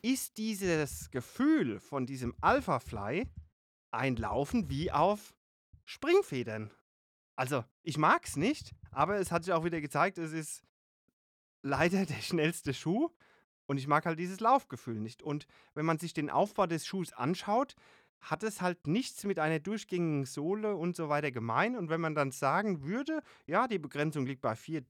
[0.00, 3.28] ist dieses Gefühl von diesem Alphafly
[3.90, 5.34] ein Laufen wie auf
[5.84, 6.70] Springfedern.
[7.36, 10.62] Also, ich mag es nicht, aber es hat sich auch wieder gezeigt, es ist
[11.60, 13.10] leider der schnellste Schuh
[13.72, 15.22] und ich mag halt dieses Laufgefühl nicht.
[15.22, 17.74] Und wenn man sich den Aufbau des Schuhs anschaut,
[18.20, 21.74] hat es halt nichts mit einer durchgängigen Sohle und so weiter gemein.
[21.74, 24.84] Und wenn man dann sagen würde, ja, die Begrenzung liegt bei 4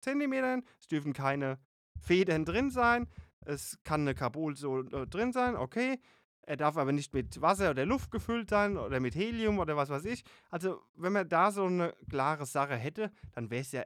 [0.00, 1.60] cm, es dürfen keine
[2.00, 3.08] Federn drin sein,
[3.42, 6.00] es kann eine Carbonsohle drin sein, okay.
[6.42, 9.88] Er darf aber nicht mit Wasser oder Luft gefüllt sein oder mit Helium oder was
[9.88, 10.24] weiß ich.
[10.50, 13.84] Also, wenn man da so eine klare Sache hätte, dann wäre es ja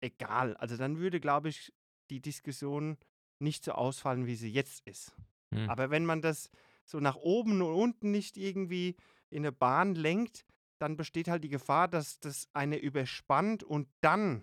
[0.00, 0.56] egal.
[0.56, 1.72] Also, dann würde, glaube ich,
[2.10, 2.98] die Diskussion
[3.38, 5.14] nicht so ausfallen, wie sie jetzt ist.
[5.50, 5.68] Hm.
[5.68, 6.50] Aber wenn man das
[6.84, 8.96] so nach oben und unten nicht irgendwie
[9.30, 10.44] in eine Bahn lenkt,
[10.78, 14.42] dann besteht halt die Gefahr, dass das eine überspannt und dann,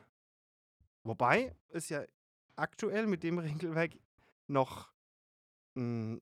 [1.03, 2.03] wobei es ja
[2.55, 3.93] aktuell mit dem Regelwerk
[4.47, 4.91] noch
[5.75, 6.19] mh,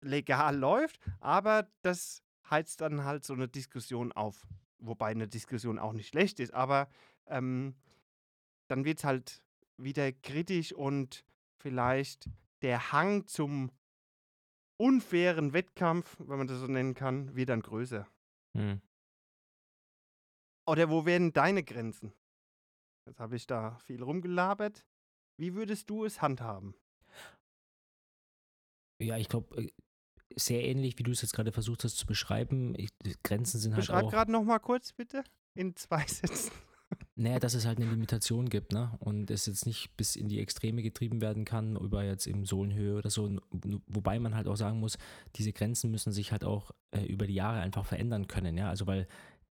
[0.00, 4.46] legal läuft, aber das heizt dann halt so eine Diskussion auf.
[4.78, 6.88] Wobei eine Diskussion auch nicht schlecht ist, aber
[7.26, 7.74] ähm,
[8.68, 9.42] dann wird es halt
[9.76, 11.24] wieder kritisch und
[11.58, 12.28] vielleicht
[12.62, 13.70] der Hang zum
[14.78, 18.06] unfairen Wettkampf, wenn man das so nennen kann, wird dann größer.
[18.56, 18.80] Hm.
[20.66, 22.12] Oder wo wären deine Grenzen?
[23.06, 24.84] Jetzt habe ich da viel rumgelabert.
[25.38, 26.74] Wie würdest du es handhaben?
[28.98, 29.70] Ja, ich glaube,
[30.34, 32.74] sehr ähnlich, wie du es jetzt gerade versucht hast zu beschreiben.
[32.76, 32.90] Ich,
[33.22, 34.10] Grenzen sind halt Beschreib auch.
[34.10, 35.22] gerade noch mal kurz bitte
[35.54, 36.50] in zwei Sätzen.
[37.16, 38.92] Naja, dass es halt eine Limitation gibt, ne?
[39.00, 42.96] Und es jetzt nicht bis in die Extreme getrieben werden kann, über jetzt eben Sohlenhöhe
[42.96, 43.38] oder so.
[43.86, 44.98] Wobei man halt auch sagen muss,
[45.34, 48.68] diese Grenzen müssen sich halt auch äh, über die Jahre einfach verändern können, ja.
[48.68, 49.08] Also weil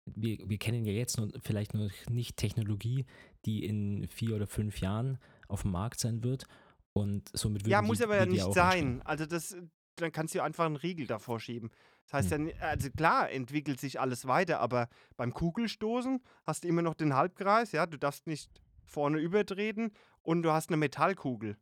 [0.05, 3.07] wir, wir kennen ja jetzt nur, vielleicht noch nicht Technologie,
[3.45, 6.45] die in vier oder fünf Jahren auf dem Markt sein wird.
[6.93, 9.03] Und somit Ja, die, muss aber ja die nicht sein.
[9.03, 9.57] Also das,
[9.97, 11.71] dann kannst du einfach einen Riegel davor schieben.
[12.07, 12.49] Das heißt Hm.
[12.49, 17.15] ja, also klar entwickelt sich alles weiter, aber beim Kugelstoßen hast du immer noch den
[17.15, 18.51] Halbkreis, ja, du darfst nicht
[18.85, 19.93] vorne übertreten
[20.23, 21.57] und du hast eine Metallkugel.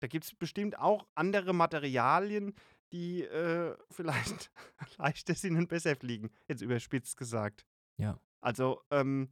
[0.00, 2.54] Da gibt es bestimmt auch andere Materialien,
[2.92, 4.50] die äh, vielleicht
[4.98, 7.66] leichter sind und besser fliegen, jetzt überspitzt gesagt.
[7.98, 8.18] Ja.
[8.40, 9.28] Also ähm,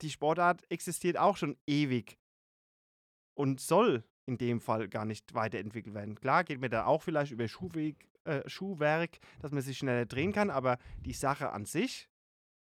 [0.00, 2.18] die Sportart existiert auch schon ewig
[3.34, 6.14] und soll in dem Fall gar nicht weiterentwickelt werden.
[6.14, 10.32] Klar geht mir da auch vielleicht über Schuhweg, äh, Schuhwerk, dass man sich schneller drehen
[10.32, 12.08] kann, aber die Sache an sich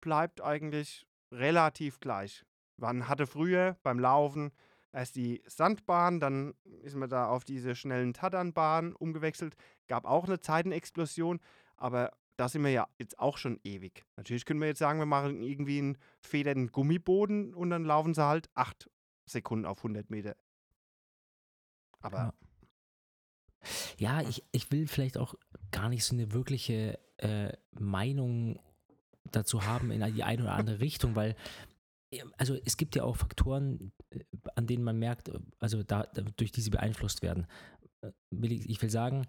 [0.01, 2.45] bleibt eigentlich relativ gleich.
[2.77, 4.53] Man hatte früher beim Laufen
[4.93, 9.57] erst die Sandbahn, dann ist man da auf diese schnellen Taddernbahn umgewechselt.
[9.89, 11.41] Gab auch eine Zeitenexplosion,
[11.77, 14.05] aber da sind wir ja jetzt auch schon ewig.
[14.17, 18.27] Natürlich können wir jetzt sagen, wir machen irgendwie einen federnden Gummiboden und dann laufen sie
[18.27, 18.91] halt acht
[19.27, 20.37] Sekunden auf 100 Meter.
[22.01, 22.35] Aber ja,
[24.29, 25.35] ich, ich will vielleicht auch
[25.71, 28.59] gar nicht so eine wirkliche äh, Meinung
[29.33, 31.37] dazu haben in die eine oder andere Richtung, weil
[32.11, 34.21] äh, also es gibt ja auch Faktoren, äh,
[34.55, 36.05] an denen man merkt, äh, also da,
[36.37, 37.47] durch die sie beeinflusst werden.
[38.31, 39.27] Ich will sagen,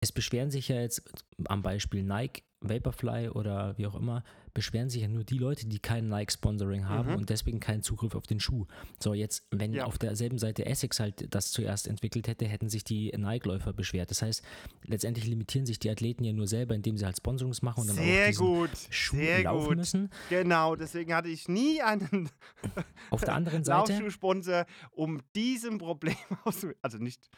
[0.00, 1.02] es beschweren sich ja jetzt
[1.46, 5.78] am Beispiel Nike, Vaporfly oder wie auch immer, beschweren sich ja nur die Leute, die
[5.78, 7.16] kein Nike-Sponsoring haben mhm.
[7.18, 8.66] und deswegen keinen Zugriff auf den Schuh.
[8.98, 9.84] So, jetzt, wenn ja.
[9.84, 14.10] auf derselben Seite Essex halt das zuerst entwickelt hätte, hätten sich die Nike-Läufer beschwert.
[14.10, 14.42] Das heißt,
[14.84, 17.96] letztendlich limitieren sich die Athleten ja nur selber, indem sie halt Sponsorings machen und dann
[17.96, 18.70] Sehr auch gut.
[18.90, 19.76] Schuh Sehr laufen gut.
[19.76, 20.10] müssen.
[20.28, 22.28] Genau, deswegen hatte ich nie einen
[23.10, 27.28] auf der anderen Seite Laufschuhsponsor, um diesem Problem aus, also nicht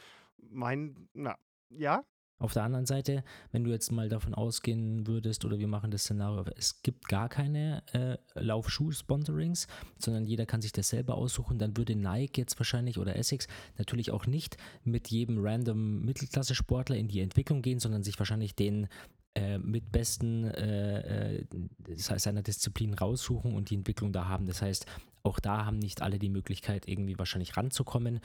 [0.50, 1.36] mein, na,
[1.70, 2.04] ja,
[2.42, 6.02] auf der anderen Seite, wenn du jetzt mal davon ausgehen würdest, oder wir machen das
[6.02, 11.76] Szenario, es gibt gar keine äh, Laufschuh-Sponsorings, sondern jeder kann sich das selber aussuchen, dann
[11.76, 13.46] würde Nike jetzt wahrscheinlich oder Essex
[13.78, 18.88] natürlich auch nicht mit jedem random Mittelklasse-Sportler in die Entwicklung gehen, sondern sich wahrscheinlich den
[19.34, 21.46] äh, mit besten äh, äh
[21.78, 24.46] das seiner Disziplin raussuchen und die Entwicklung da haben.
[24.46, 24.86] Das heißt,
[25.22, 28.20] auch da haben nicht alle die Möglichkeit, irgendwie wahrscheinlich ranzukommen,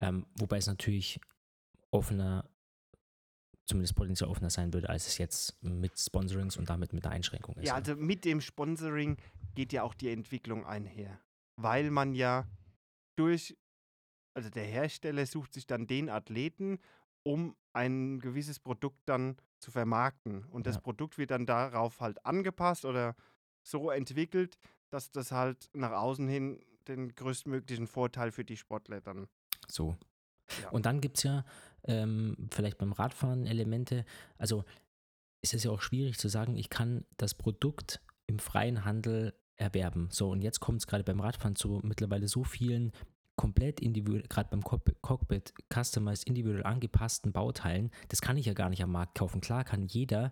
[0.00, 1.20] ähm, wobei es natürlich
[1.92, 2.44] offener
[3.70, 7.56] zumindest potenziell offener sein würde, als es jetzt mit Sponsorings und damit mit der Einschränkung
[7.56, 7.66] ist.
[7.66, 9.16] Ja, also mit dem Sponsoring
[9.54, 11.20] geht ja auch die Entwicklung einher,
[11.56, 12.46] weil man ja
[13.16, 13.56] durch,
[14.34, 16.80] also der Hersteller sucht sich dann den Athleten,
[17.22, 20.44] um ein gewisses Produkt dann zu vermarkten.
[20.46, 20.80] Und das ja.
[20.80, 23.14] Produkt wird dann darauf halt angepasst oder
[23.62, 24.58] so entwickelt,
[24.90, 29.28] dass das halt nach außen hin den größtmöglichen Vorteil für die Sportler dann.
[29.68, 29.96] So.
[30.62, 30.70] Ja.
[30.70, 31.44] Und dann gibt es ja
[31.84, 34.04] ähm, vielleicht beim Radfahren Elemente.
[34.38, 34.64] Also
[35.42, 40.08] es ist ja auch schwierig zu sagen, ich kann das Produkt im freien Handel erwerben.
[40.10, 42.92] So, und jetzt kommt es gerade beim Radfahren zu mittlerweile so vielen
[43.36, 48.82] komplett individuell, gerade beim Cockpit, customized, individuell angepassten Bauteilen, das kann ich ja gar nicht
[48.82, 49.40] am Markt kaufen.
[49.40, 50.30] Klar kann jeder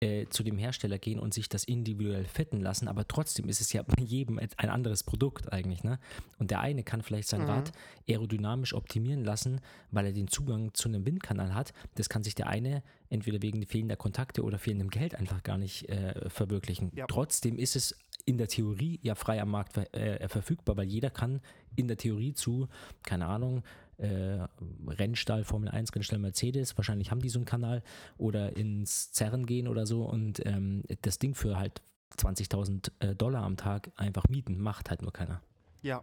[0.00, 3.72] äh, zu dem Hersteller gehen und sich das individuell fitten lassen, aber trotzdem ist es
[3.72, 5.82] ja bei jedem ein anderes Produkt eigentlich.
[5.82, 5.98] Ne?
[6.38, 7.48] Und der eine kann vielleicht sein mhm.
[7.48, 7.72] Rad
[8.08, 11.72] aerodynamisch optimieren lassen, weil er den Zugang zu einem Windkanal hat.
[11.96, 15.88] Das kann sich der eine entweder wegen fehlender Kontakte oder fehlendem Geld einfach gar nicht
[15.88, 16.92] äh, verwirklichen.
[16.94, 17.06] Ja.
[17.06, 21.40] Trotzdem ist es in der Theorie ja frei am Markt äh, verfügbar, weil jeder kann
[21.76, 22.68] in der Theorie zu,
[23.02, 23.62] keine Ahnung,
[23.98, 24.46] äh,
[24.86, 27.82] Rennstall, Formel 1, Rennstall Mercedes, wahrscheinlich haben die so einen Kanal,
[28.16, 31.82] oder ins Zerren gehen oder so und ähm, das Ding für halt
[32.16, 35.42] 20.000 äh, Dollar am Tag einfach mieten, macht halt nur keiner.
[35.82, 36.02] Ja.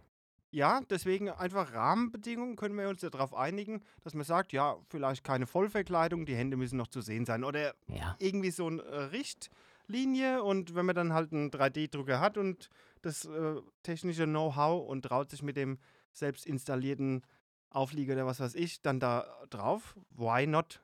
[0.52, 5.24] Ja, deswegen einfach Rahmenbedingungen können wir uns ja darauf einigen, dass man sagt, ja, vielleicht
[5.24, 8.16] keine Vollverkleidung, die Hände müssen noch zu sehen sein oder ja.
[8.20, 12.70] irgendwie so eine äh, Richtlinie und wenn man dann halt einen 3D-Drucker hat und
[13.02, 15.78] das äh, technische Know-how und traut sich mit dem
[16.12, 17.22] selbst installierten
[17.70, 19.96] Auflieger oder was weiß ich, dann da drauf.
[20.10, 20.82] Why not?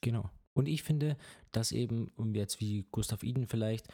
[0.00, 0.30] Genau.
[0.54, 1.16] Und ich finde,
[1.50, 3.88] dass eben, jetzt wie Gustav Iden vielleicht,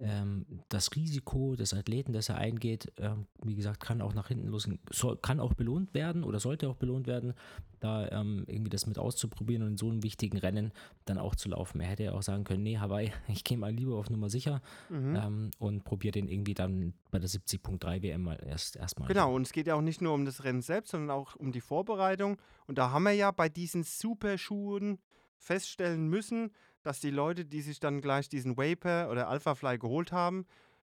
[0.00, 4.48] ähm, das Risiko des Athleten, das er eingeht, ähm, wie gesagt, kann auch nach hinten
[4.48, 7.34] losgehen, soll, kann auch belohnt werden oder sollte auch belohnt werden,
[7.80, 10.72] da ähm, irgendwie das mit auszuprobieren und in so einem wichtigen Rennen
[11.04, 11.80] dann auch zu laufen.
[11.80, 14.62] Er hätte ja auch sagen können, nee, Hawaii, ich gehe mal lieber auf Nummer sicher
[14.88, 15.16] mhm.
[15.16, 19.08] Ähm, und probiere den irgendwie dann bei der 70.3 WM mal erst erstmal.
[19.08, 21.52] Genau, und es geht ja auch nicht nur um das Rennen selbst, sondern auch um
[21.52, 22.38] die Vorbereitung.
[22.66, 24.98] Und da haben wir ja bei diesen Superschuhen
[25.36, 30.46] feststellen müssen, dass die Leute, die sich dann gleich diesen Vapor oder Alphafly geholt haben,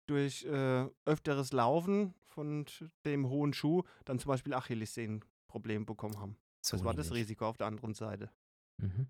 [0.05, 2.65] durch äh, öfteres Laufen von
[3.05, 6.37] dem hohen Schuh dann zum Beispiel Achillessehnenprobleme bekommen haben.
[6.61, 8.31] So das war das Risiko auf der anderen Seite.
[8.77, 9.07] Mhm.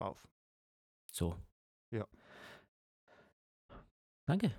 [0.00, 0.28] Auf.
[1.10, 1.36] So.
[1.90, 2.06] Ja.
[4.26, 4.54] Danke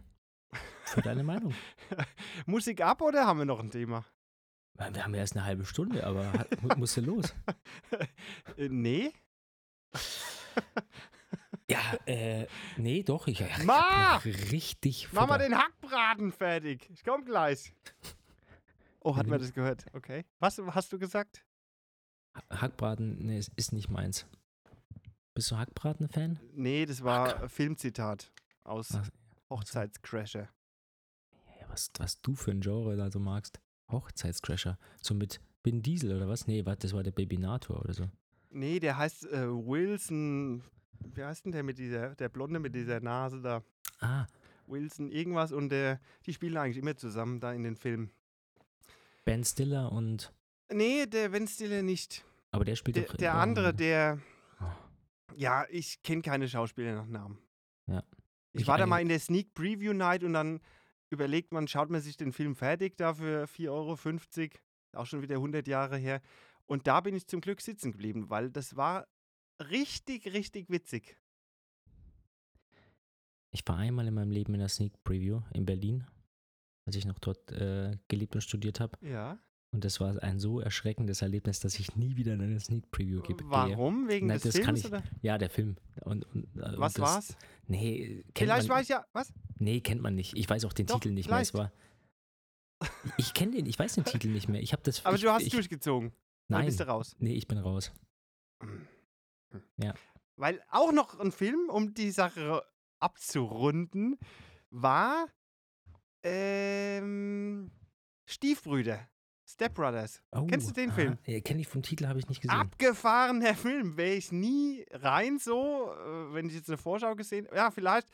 [0.89, 1.53] für deine Meinung.
[2.45, 4.05] Musik ab oder haben wir noch ein Thema?
[4.73, 7.33] Wir haben ja erst eine halbe Stunde, aber musste los.
[8.57, 9.13] Äh, nee.
[11.69, 13.27] Ja, äh, nee, doch.
[13.27, 14.17] Ich, ich Ma!
[14.51, 16.89] richtig Mach mal den Hackbraten fertig.
[16.89, 17.75] Ich komm gleich.
[19.01, 19.85] Oh, hat man das gehört?
[19.93, 20.25] Okay.
[20.39, 21.45] Was hast du gesagt?
[22.49, 24.25] Hackbraten, nee, ist nicht meins.
[25.35, 26.39] Bist du Hackbraten-Fan?
[26.53, 27.51] Nee, das war Hack.
[27.51, 28.31] Filmzitat
[28.63, 28.99] aus
[29.49, 30.49] Hochzeitscrasher.
[31.59, 33.59] Ja, was, was du für ein Genre da so magst.
[33.91, 34.77] Hochzeitscrasher.
[35.01, 36.47] So mit Bin Diesel oder was?
[36.47, 38.09] Nee, warte, das war der Babynator oder so.
[38.49, 40.63] Nee, der heißt äh, Wilson.
[41.13, 43.63] Wie heißt denn der mit dieser, der Blonde mit dieser Nase da?
[43.99, 44.25] Ah.
[44.67, 48.11] Wilson, irgendwas und der, die spielen eigentlich immer zusammen da in den Filmen.
[49.25, 50.33] Ben Stiller und.
[50.71, 52.23] Nee, der Ben Stiller nicht.
[52.51, 53.15] Aber der spielt Der, doch.
[53.17, 54.19] der andere, der.
[54.59, 54.65] Oh.
[55.35, 57.39] Ja, ich kenne keine Schauspieler nach Namen.
[57.87, 58.03] Ja.
[58.53, 60.59] Ich, Ich war da mal in der Sneak Preview Night und dann
[61.09, 64.57] überlegt man, schaut man sich den Film fertig da für 4,50 Euro.
[64.93, 66.21] Auch schon wieder 100 Jahre her.
[66.69, 69.07] Und da bin ich zum Glück sitzen geblieben, weil das war
[69.71, 71.17] richtig, richtig witzig.
[73.51, 76.05] Ich war einmal in meinem Leben in der Sneak Preview in Berlin,
[76.85, 78.97] als ich noch dort äh, gelebt und studiert habe.
[79.05, 79.39] Ja.
[79.71, 83.21] Und das war ein so erschreckendes Erlebnis, dass ich nie wieder in eine Sneak Preview
[83.21, 83.49] ge- gehe.
[83.49, 84.07] Warum?
[84.07, 84.79] Wegen Nein, des Films?
[84.81, 85.03] ich- Oder?
[85.21, 85.77] Ja, der Film.
[86.01, 87.37] Und, und, äh, Was und das, war's?
[87.67, 89.05] Nee, kennt Vielleicht man, weiß ja.
[89.13, 89.33] Was?
[89.57, 90.35] Nee, kennt man nicht.
[90.37, 91.39] Ich weiß auch den Doch, Titel nicht mehr.
[91.39, 91.71] Es war.
[93.17, 94.61] Ich kenne den, ich weiß den Titel nicht mehr.
[94.61, 95.05] Ich habe das.
[95.05, 96.13] Aber ich, du hast ich, durchgezogen.
[96.49, 97.15] Nein, bist du raus.
[97.19, 97.91] nee, ich bin raus.
[99.77, 99.93] Ja.
[100.35, 102.63] Weil auch noch ein Film, um die Sache
[102.99, 104.17] abzurunden,
[104.69, 105.27] war
[106.23, 107.71] ähm,
[108.25, 109.07] Stiefbrüder.
[109.45, 110.21] Step Brothers.
[110.31, 111.17] Oh, Kennst du den Film?
[111.25, 112.55] Ja, kenne ich vom Titel, habe ich nicht gesehen.
[112.55, 113.97] Abgefahrener Film.
[113.97, 118.07] Wäre ich nie rein so, äh, wenn ich jetzt eine Vorschau gesehen Ja, vielleicht.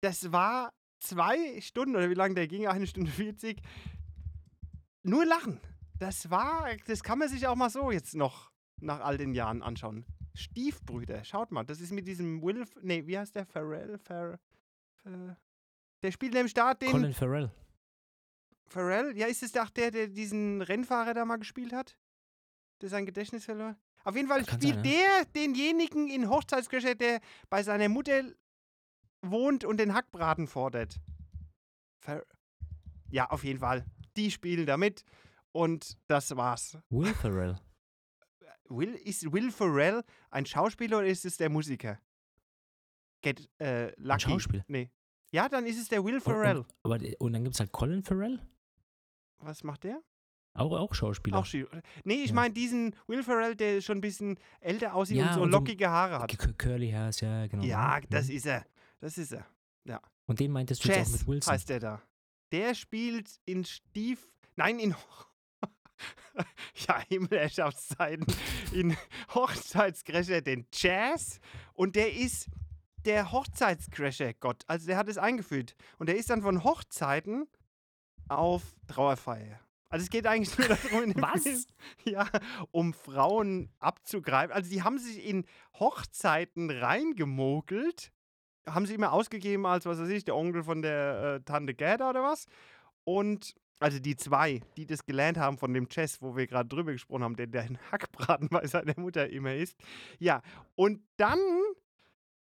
[0.00, 2.66] Das war zwei Stunden oder wie lange der ging?
[2.66, 3.60] Eine Stunde 40.
[5.02, 5.60] Nur lachen.
[5.98, 9.62] Das war, das kann man sich auch mal so jetzt noch nach all den Jahren
[9.62, 10.04] anschauen.
[10.34, 13.44] Stiefbrüder, schaut mal, das ist mit diesem Will, nee, wie heißt der?
[13.44, 13.98] Pharrell?
[13.98, 14.38] Pharrell?
[15.02, 15.36] Pharrell?
[16.02, 17.50] Der spielt im Start den Colin Farrell.
[18.66, 19.16] Pharrell?
[19.16, 21.98] Ja, ist es doch der, der diesen Rennfahrer da mal gespielt hat?
[22.80, 23.76] Der sein Gedächtnis verloren?
[24.04, 28.22] Auf jeden Fall Kann spielt sein, der denjenigen in Hochzeitscrasher, der bei seiner Mutter
[29.22, 31.00] wohnt und den Hackbraten fordert.
[31.98, 32.22] Phar
[33.10, 33.84] ja, auf jeden Fall.
[34.16, 35.02] Die spielen da mit
[35.52, 36.78] und das war's.
[36.90, 37.56] Will Ferrell.
[38.70, 41.98] Will, ist Will Ferrell ein Schauspieler oder ist es der Musiker?
[43.22, 44.22] Get, äh, Lucky.
[44.22, 44.64] Schauspieler?
[44.68, 44.90] Nee.
[45.30, 46.58] Ja, dann ist es der Will Und, Ferrell.
[46.58, 48.40] und, aber, und dann gibt es halt Colin Farrell.
[49.38, 50.02] Was macht der?
[50.54, 51.38] Auch, auch Schauspieler.
[51.38, 51.46] Auch
[52.04, 52.34] Nee, ich Ja.
[52.34, 55.58] meine diesen Will Ferrell, der schon ein bisschen älter aussieht Ja, und so und so-
[55.58, 56.58] lockige Haare hat.
[56.58, 57.62] Curly Hairs, ja, genau.
[57.64, 58.66] Ja, das ist er.
[59.00, 59.46] Das ist er.
[60.26, 61.52] Und den meintest du jetzt auch mit Wilson.
[61.54, 62.02] heißt der da.
[62.52, 64.28] Der spielt in Stief...
[64.56, 64.94] Nein, in...
[66.86, 68.26] ja, Himmelherrschaftszeiten.
[68.72, 68.96] In
[69.34, 71.40] Hochzeitscrasher den Jazz.
[71.74, 72.48] Und der ist
[73.04, 74.64] der Hochzeitscrasher-Gott.
[74.66, 75.74] Also der hat es eingeführt.
[75.98, 77.46] Und der ist dann von Hochzeiten
[78.28, 79.60] auf Trauerfeier.
[79.90, 81.42] Also es geht eigentlich nur darum, in Was?
[81.42, 81.64] Film,
[82.04, 82.28] ja,
[82.70, 84.52] um Frauen abzugreifen.
[84.52, 85.46] Also die haben sich in
[85.78, 88.12] Hochzeiten reingemogelt,
[88.68, 92.10] haben sie immer ausgegeben als, was weiß ich, der Onkel von der äh, Tante Gerda
[92.10, 92.46] oder was.
[93.04, 96.92] Und also die zwei, die das gelernt haben von dem Chess, wo wir gerade drüber
[96.92, 99.76] gesprochen haben, der den Hackbraten bei seiner Mutter immer isst.
[100.18, 100.42] Ja,
[100.74, 101.38] und dann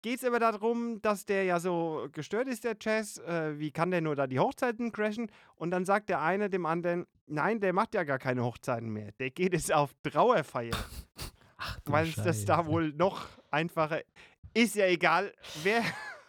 [0.03, 3.19] geht es aber darum, dass der ja so gestört ist, der Chess.
[3.19, 5.31] Äh, wie kann der nur da die Hochzeiten crashen?
[5.57, 9.11] Und dann sagt der eine dem anderen, nein, der macht ja gar keine Hochzeiten mehr.
[9.19, 10.77] Der geht jetzt auf Trauerfeier.
[11.57, 14.03] Ach, du weil es das da wohl noch einfacher
[14.55, 14.77] ist.
[14.77, 15.33] ja egal,
[15.65, 15.83] wer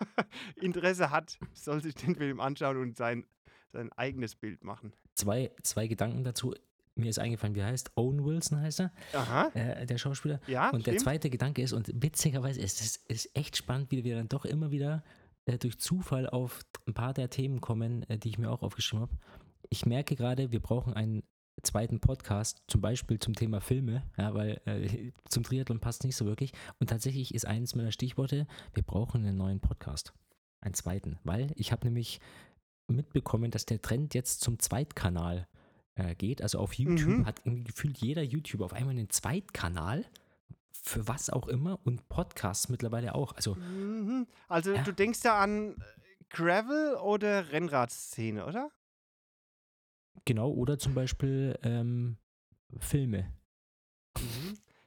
[0.56, 3.26] Interesse hat, soll sich den Film anschauen und sein,
[3.72, 4.94] sein eigenes Bild machen.
[5.16, 6.54] Zwei, zwei Gedanken dazu.
[6.96, 7.92] Mir ist eingefallen, wie er heißt.
[7.96, 10.40] Owen Wilson heißt er, Aha, äh, der Schauspieler.
[10.48, 11.02] ja, Und der stimmt.
[11.02, 14.72] zweite Gedanke ist, und witzigerweise ist es ist echt spannend, wie wir dann doch immer
[14.72, 15.04] wieder
[15.46, 19.02] äh, durch Zufall auf ein paar der Themen kommen, äh, die ich mir auch aufgeschrieben
[19.04, 19.18] habe.
[19.70, 21.22] Ich merke gerade, wir brauchen einen
[21.62, 26.26] zweiten Podcast, zum Beispiel zum Thema Filme, ja, weil äh, zum Triathlon passt nicht so
[26.26, 26.52] wirklich.
[26.80, 30.14] Und tatsächlich ist eines meiner Stichworte, wir brauchen einen neuen Podcast.
[30.62, 32.20] Einen zweiten, weil ich habe nämlich
[32.88, 35.48] mitbekommen, dass der Trend jetzt zum Zweitkanal
[35.96, 36.42] äh, geht.
[36.42, 37.26] Also auf YouTube Mhm.
[37.26, 40.06] hat irgendwie gefühlt jeder YouTuber auf einmal einen Zweitkanal
[40.72, 43.34] für was auch immer und Podcasts mittlerweile auch.
[43.36, 44.28] Also Mhm.
[44.48, 44.84] Also Ja.
[44.84, 45.76] du denkst da an äh,
[46.30, 48.70] Gravel oder Rennradszene, oder?
[50.26, 52.18] genau, oder zum Beispiel ähm,
[52.80, 53.32] Filme.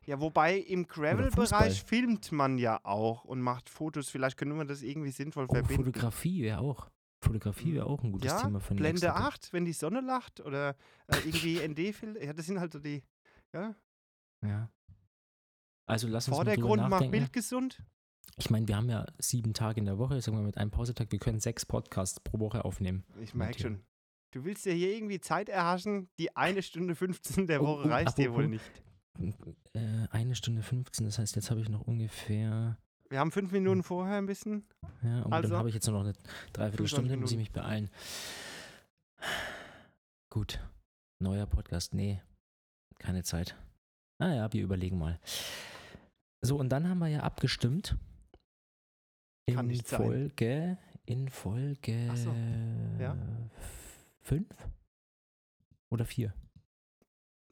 [0.06, 0.86] Ja, wobei im.
[0.86, 4.08] Gravel-Bereich filmt man ja auch und macht Fotos.
[4.10, 5.84] Vielleicht können wir das irgendwie sinnvoll Oh, verbinden.
[5.84, 6.90] Fotografie wäre auch.
[7.22, 10.00] Fotografie wäre auch ein gutes ja, Thema für Blende extra Pod- 8, wenn die Sonne
[10.00, 12.24] lacht oder äh, irgendwie ND-Filter.
[12.24, 13.02] Ja, das sind halt so die
[13.52, 13.74] ja,
[14.44, 14.70] Ja.
[15.86, 17.10] Also lass uns mal Vordergrund macht.
[17.10, 17.82] Bild gesund.
[18.36, 21.10] Ich meine, wir haben ja sieben Tage in der Woche, sagen wir mit einem Pausetag,
[21.10, 23.04] wir können sechs Podcasts pro Woche aufnehmen.
[23.20, 23.80] Ich merke schon.
[24.32, 27.90] Du willst ja hier irgendwie Zeit erhaschen, die eine Stunde 15 der Oh, Woche oh,
[27.90, 28.64] reicht dir wohl nicht.
[29.72, 32.78] Äh, eine Stunde 15, das heißt, jetzt habe ich noch ungefähr,
[33.10, 34.64] Wir haben fünf Minuten vorher ein bisschen.
[35.02, 35.48] ja, und Also?
[35.48, 36.14] dann habe ich jetzt nur noch eine
[36.52, 37.90] Dreiviertelstunde, 25 muss ich mich beeilen.
[40.32, 40.60] Gut,
[41.20, 42.22] neuer Podcast, nee,
[43.00, 43.56] keine Zeit.
[44.20, 45.18] Naja, wir überlegen mal.
[46.40, 47.96] So, und dann haben wir ja abgestimmt.
[49.46, 50.00] In Kann nicht sein.
[50.00, 52.32] Folge, in Folge so,
[53.02, 53.16] ja.
[54.20, 54.68] fünf
[55.90, 56.32] oder vier?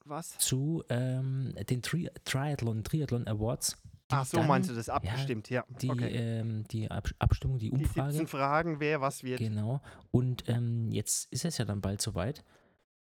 [0.05, 0.39] Was?
[0.39, 3.77] zu ähm, den Tri Triathlon, Triathlon Awards.
[4.11, 5.51] Die Ach so, dann meinst du das abgestimmt?
[5.51, 5.65] Ja.
[5.83, 6.09] Die, okay.
[6.09, 8.13] ähm, die Ab Abstimmung, die Die Umfrage.
[8.13, 9.39] 17 Fragen, wer was wird.
[9.39, 9.81] Genau.
[10.11, 12.45] Und ähm, jetzt ist es ja dann bald soweit.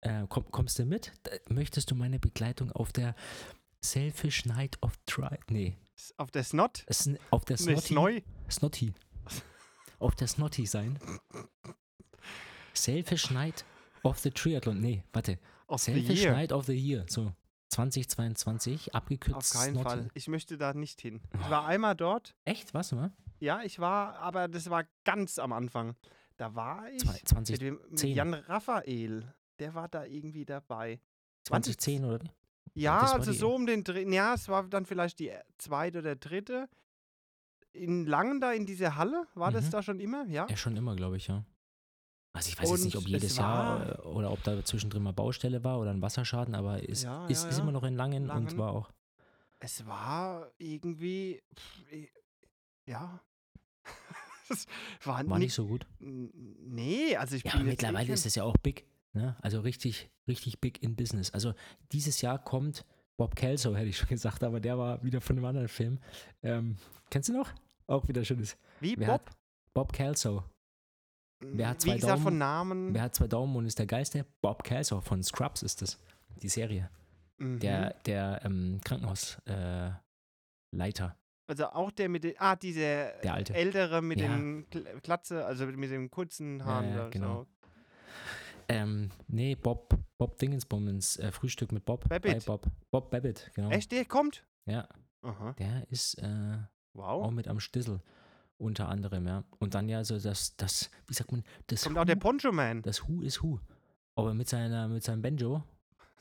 [0.01, 1.13] Äh, komm, kommst du mit?
[1.49, 3.15] Möchtest du meine Begleitung auf der
[3.81, 5.39] Selfish Night of Tri...
[5.49, 5.77] Nee,
[6.17, 6.85] Auf der Snot?
[6.91, 7.87] Sn auf der Nee, Snotty...
[7.87, 8.23] Snoi?
[8.51, 8.95] Snotty.
[9.99, 10.99] auf der Snotty sein.
[12.75, 13.65] Selfish Night
[14.03, 14.81] of the Triathlon.
[14.81, 15.39] Nee, warte.
[15.67, 16.25] Of the Selfish.
[16.25, 17.05] Night of the Year.
[17.09, 17.33] So,
[17.73, 19.89] 2022, abgekürzt Auf keinen Snotty.
[19.89, 20.09] Fall.
[20.15, 21.21] Ich möchte da nicht hin.
[21.43, 22.35] Ich war einmal dort.
[22.45, 22.75] Echt?
[22.75, 23.13] Was, mal?
[23.41, 25.97] Ja, ich war, aber das war ganz am Anfang.
[26.37, 28.15] Da war ich Zwei- 20, mit, dem, mit 10.
[28.15, 29.35] Jan Raphael.
[29.59, 31.01] Der war da irgendwie dabei.
[31.45, 32.21] 2010 oder?
[32.75, 34.13] Ja, das also so um den dritten.
[34.13, 36.69] Ja, es war dann vielleicht die zweite oder dritte.
[37.73, 39.71] In Langen da in dieser Halle, war das Mhm.
[39.71, 40.27] da schon immer?
[40.27, 40.47] Ja.
[40.49, 41.45] Ja, schon immer, glaube ich, ja.
[42.35, 45.03] Also ich weiß jetzt nicht, ob Und jedes es Jahr äh, oder ob da zwischendrin
[45.03, 47.63] mal Baustelle war oder ein Wasserschaden, aber es Ja, ist, ja, ist ja.
[47.63, 48.59] immer noch in Langen, und Langen.
[48.59, 48.91] war auch.
[49.61, 51.43] Es war irgendwie.
[51.55, 52.09] Pff,
[52.87, 53.21] ja.
[54.49, 54.67] es
[55.05, 55.47] war, War nicht.
[55.47, 55.87] nicht so gut.
[55.99, 58.87] Nee, also ich Ja, bin eh mittlerweile ist es ja auch big.
[59.13, 59.37] Ne?
[59.43, 61.31] Also richtig, richtig big in Business.
[61.33, 61.53] Also
[61.93, 62.85] dieses Jahr kommt
[63.19, 65.99] Bob Kelso, hätte ich schon gesagt, aber der war wieder von einem anderen Film.
[66.43, 66.77] Ähm,
[67.11, 67.53] kennst du noch?
[67.87, 68.57] Auch wieder schönes.
[68.81, 69.31] Wie Wer Bob?
[69.75, 70.45] Bob Kelso.
[71.43, 72.39] Wer hat zwei Wie gesagt, von Daumen?
[72.39, 72.95] Namen.
[72.95, 74.25] Wer hat zwei Daumen und ist der Geilste?
[74.41, 75.99] Bob Kelso von Scrubs ist das.
[76.43, 76.91] Die Serie.
[77.39, 77.59] Mhm.
[77.61, 80.01] Der, der ähm, Krankenhausleiter.
[80.73, 81.11] Äh.
[81.49, 82.35] Also auch der mit den.
[82.39, 83.55] Ah, dieser Der Alte.
[83.55, 84.29] ältere mit Ja.
[84.29, 84.67] den
[85.03, 86.89] Glatze, also mit den kurzen Haaren.
[86.91, 87.43] ja, oder genau.
[87.43, 87.47] So.
[88.69, 92.09] Ähm, nee, Bob, Bob Dingensbummens, äh, Frühstück mit Bob.
[92.09, 92.47] Babbitt.
[92.47, 92.67] Bob.
[92.91, 93.71] Bob Babbitt, genau.
[93.71, 94.45] Echt, der kommt?
[94.67, 94.89] Ja,
[95.23, 95.53] Aha.
[95.59, 96.59] der ist äh,
[96.95, 97.31] auch Wow.
[97.33, 98.01] mit am Stissel.
[98.63, 99.45] Unter anderem, ja.
[99.59, 102.53] Und dann ja so das, das, wie sagt man, das Kommt auch der Who, Poncho
[102.53, 102.81] Man.
[102.83, 103.59] das Who ist Who.
[104.15, 105.63] Aber mit seiner, mit seinem Banjo.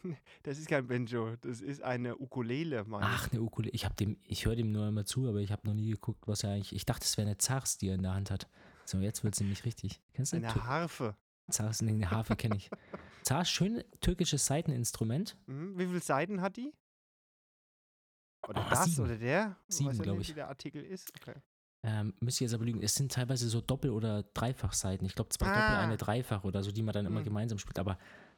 [0.41, 3.03] Das ist kein Banjo, das ist eine Ukulele, Mann.
[3.05, 3.71] Ach, eine Ukulele.
[3.75, 6.27] Ich hab dem, ich höre dem nur immer zu, aber ich habe noch nie geguckt,
[6.27, 6.73] was er eigentlich.
[6.73, 8.49] Ich dachte, es wäre eine Zars, die er in der Hand hat.
[8.85, 10.01] So, jetzt wird es nämlich richtig.
[10.13, 11.15] Kennst du Eine Tür- Harfe.
[11.51, 11.83] Zars?
[11.83, 12.71] Nee, eine Harfe kenne ich.
[13.21, 15.37] Zars, schön türkisches Seiteninstrument.
[15.45, 15.77] Mhm.
[15.77, 16.73] Wie viele Seiten hat die?
[18.47, 19.05] Oder Ah, das sieben.
[19.05, 19.55] oder der?
[19.67, 20.35] Sieben, Weiß ja glaub nicht, ich.
[20.35, 21.11] Wie der Artikel ist.
[21.21, 21.35] Okay.
[21.83, 22.83] Ähm, müsst ihr jetzt aber lügen.
[22.83, 25.05] Es sind teilweise so Doppel- oder Dreifachseiten.
[25.07, 25.79] Ich glaube, zwei Doppel, Ah.
[25.81, 27.25] eine Dreifach oder so, die man dann immer Hm.
[27.25, 27.79] gemeinsam spielt.
[27.79, 27.97] Aber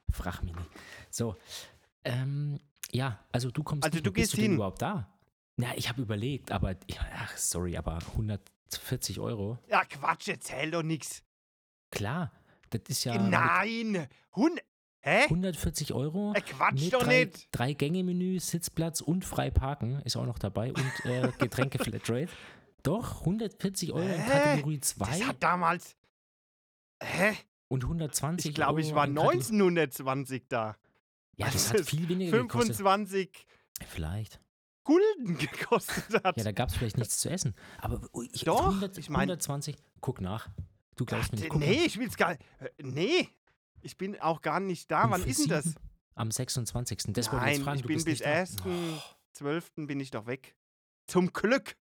[0.09, 0.69] frag mich nicht.
[1.09, 1.35] So.
[2.05, 2.59] Ähm,
[2.91, 4.11] ja, also du kommst Also nicht du.
[4.11, 4.53] Bist gehst du denn hin.
[4.55, 5.09] überhaupt da?
[5.57, 6.75] Ja, ich habe überlegt, aber,
[7.15, 9.59] ach, sorry, aber 140 Euro.
[9.69, 11.21] Ja, Quatsch, erzähl doch nichts.
[11.91, 12.31] Klar,
[12.71, 14.07] das ist ja Nein!
[14.35, 14.59] Hund.
[15.01, 15.23] Hä?
[15.25, 16.33] 140 Euro.
[16.33, 17.49] Äh, Quatsch mit doch drei, nicht!
[17.51, 22.29] drei Gänge-Menü, Sitzplatz und frei parken ist auch noch dabei und äh, Getränke Flatrate.
[22.83, 24.29] Doch, 140 Euro in Hä?
[24.29, 25.95] Kategorie Das 2 hat damals.
[27.01, 27.35] Hä?
[27.69, 30.75] und 120 Ich glaube, ich war in Kategorie- 1920 da.
[31.35, 32.75] Ja, das hat es viel weniger gekostet.
[32.75, 33.47] 25
[33.87, 34.39] Vielleicht.
[34.83, 36.37] Gulden gekostet hat.
[36.37, 37.55] Ja, da gab es vielleicht nichts zu essen.
[37.79, 40.49] Aber ui, ich, Doch, 100, ich mein- 120, guck nach.
[40.95, 41.49] Du glaubst mir Ach, nicht.
[41.49, 42.43] Guck nee, ich will's gar nicht.
[42.81, 43.27] Nee,
[43.81, 45.05] ich bin auch gar nicht da.
[45.05, 45.73] Und Wann ist denn das?
[46.15, 47.13] Am 26.
[47.13, 47.75] Das wollte ich Nein, fragen.
[47.77, 48.29] ich du bin bis nicht da.
[48.43, 49.87] 1.12.
[49.87, 50.55] bin ich doch weg.
[51.07, 51.75] Zum Glück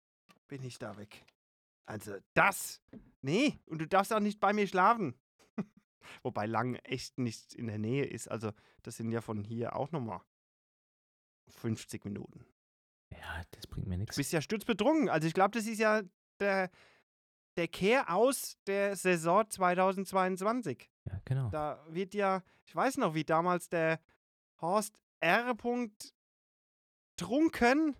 [0.48, 1.24] bin ich da weg.
[1.86, 2.80] Also das.
[3.22, 5.14] Nee, und du darfst auch nicht bei mir schlafen.
[6.22, 8.28] Wobei Lang echt nicht in der Nähe ist.
[8.30, 10.20] Also das sind ja von hier auch nochmal
[11.48, 12.46] 50 Minuten.
[13.10, 14.16] Ja, das bringt mir Du nichts.
[14.16, 15.08] bist ja stutzbetrunken.
[15.08, 16.02] Also ich glaube, das ist ja
[16.40, 16.70] der,
[17.56, 20.88] der Kehr aus der Saison 2022.
[21.04, 21.50] Ja, genau.
[21.50, 24.00] Da wird ja, ich weiß noch, wie damals der
[24.60, 25.54] Horst R.
[27.16, 27.96] Trunken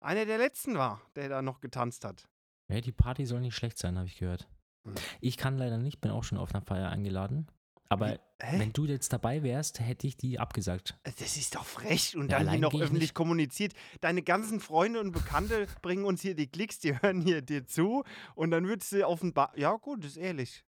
[0.00, 2.28] einer der letzten war, der da noch getanzt hat.
[2.70, 4.48] Ja, die Party soll nicht schlecht sein, habe ich gehört.
[4.84, 4.94] Hm.
[5.20, 7.46] Ich kann leider nicht, bin auch schon auf einer Feier eingeladen.
[7.90, 8.58] Aber Hä?
[8.58, 10.98] wenn du jetzt dabei wärst, hätte ich die abgesagt.
[11.04, 13.14] Das ist doch frech und Ja, dann hier allein noch öffentlich nicht.
[13.14, 13.72] kommuniziert.
[14.02, 18.04] Deine ganzen Freunde und Bekannte bringen uns hier die Klicks, die hören hier dir zu
[18.34, 19.52] und dann würdest du offenbar.
[19.56, 20.64] Ja, gut, ist ehrlich.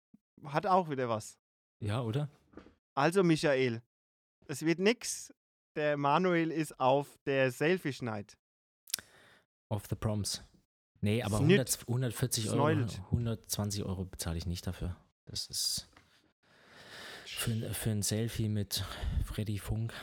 [0.45, 1.39] Hat auch wieder was.
[1.79, 2.29] Ja, oder?
[2.93, 3.81] Also, Michael,
[4.47, 5.33] es wird nix.
[5.75, 8.01] Der Manuel ist auf der Selfish
[9.69, 10.43] Auf the Proms.
[11.01, 11.59] Nee, aber Snit.
[11.59, 13.01] 100, 140 Euro, Sneult.
[13.11, 14.95] 120 Euro bezahle ich nicht dafür.
[15.25, 15.87] Das ist
[17.25, 18.83] für, ein- für ein Selfie mit
[19.25, 19.93] Freddy Funk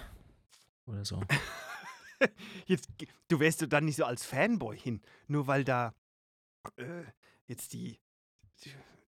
[0.86, 1.20] oder so.
[2.66, 2.88] Jetzt,
[3.28, 5.94] du wärst du dann nicht so als Fanboy hin, nur weil da
[6.76, 7.02] äh,
[7.46, 7.98] jetzt die,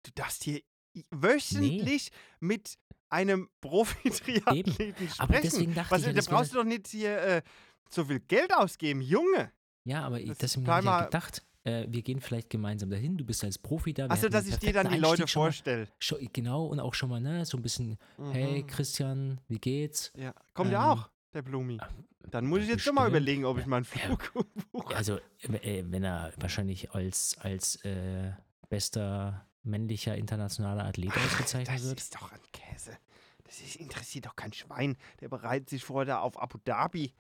[0.03, 0.63] du darfst hier
[1.11, 2.77] wöchentlich mit
[3.11, 5.43] einem Profi-Triathleten Aber sprechen.
[5.43, 7.43] deswegen dachte Was, ich ja, da brauchst du doch nicht hier äh,
[7.89, 9.53] so viel Geld ausgeben, Junge.
[9.85, 13.16] Ja, aber ich, Das deswegen habe ich ja gedacht, äh, wir gehen vielleicht gemeinsam dahin.
[13.16, 14.07] Du bist als Profi da.
[14.07, 15.89] Achso, dass ich dir dann die Leute vorstelle.
[16.32, 17.99] Genau, und auch schon mal, ne, so ein bisschen,
[18.32, 18.66] hey Mhm.
[18.66, 20.12] Christian, wie geht's?
[20.16, 20.35] Ja.
[20.55, 21.11] Kommt ja ähm, auch.
[21.32, 21.78] der Blumi.
[21.80, 21.89] Ah,
[22.30, 24.01] Dann muss ich jetzt schon mal überlegen, ob ich mal einen Ja.
[24.16, 24.32] Flug
[24.72, 24.97] buche.
[24.97, 25.18] Also,
[25.62, 28.32] äh, wenn er wahrscheinlich als, als äh,
[28.68, 31.99] bester männlicher internationaler Athlet ausgezeichnet Das wird.
[32.01, 32.97] ist doch ein Käse.
[33.45, 34.97] Das ist, interessiert doch kein Schwein.
[35.20, 37.12] Der bereitet sich vor da auf Abu Dhabi.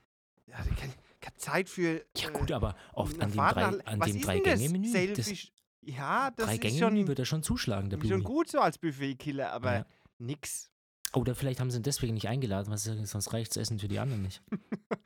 [0.46, 0.92] Ja, der kann,
[1.36, 2.04] Zeit für.
[2.16, 4.58] Ja, äh, gut, aber oft an dem drei, an dem drei das?
[4.60, 4.84] Gänge Menü.
[4.92, 5.52] Das Selfish.
[5.86, 8.24] Ja, das drei ist schon, wird er schon zuschlagen, der schon Blumi.
[8.24, 9.86] gut so als Buffet-Killer, aber Ja.
[10.18, 10.70] nix.
[11.12, 13.98] Oder vielleicht haben sie ihn deswegen nicht eingeladen, was sonst reicht das Essen für die
[13.98, 14.42] anderen nicht.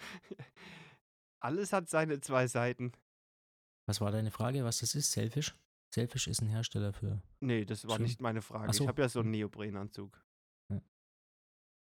[1.40, 2.92] Alles hat seine zwei Seiten.
[3.86, 5.12] Was war deine Frage, was das ist?
[5.12, 5.54] Selfish?
[5.94, 7.22] Selfish ist ein Hersteller für.
[7.40, 8.04] Nee, das war Schön.
[8.04, 8.72] nicht meine Frage.
[8.72, 8.84] So.
[8.84, 10.22] Ich habe ja so einen Neoprenanzug.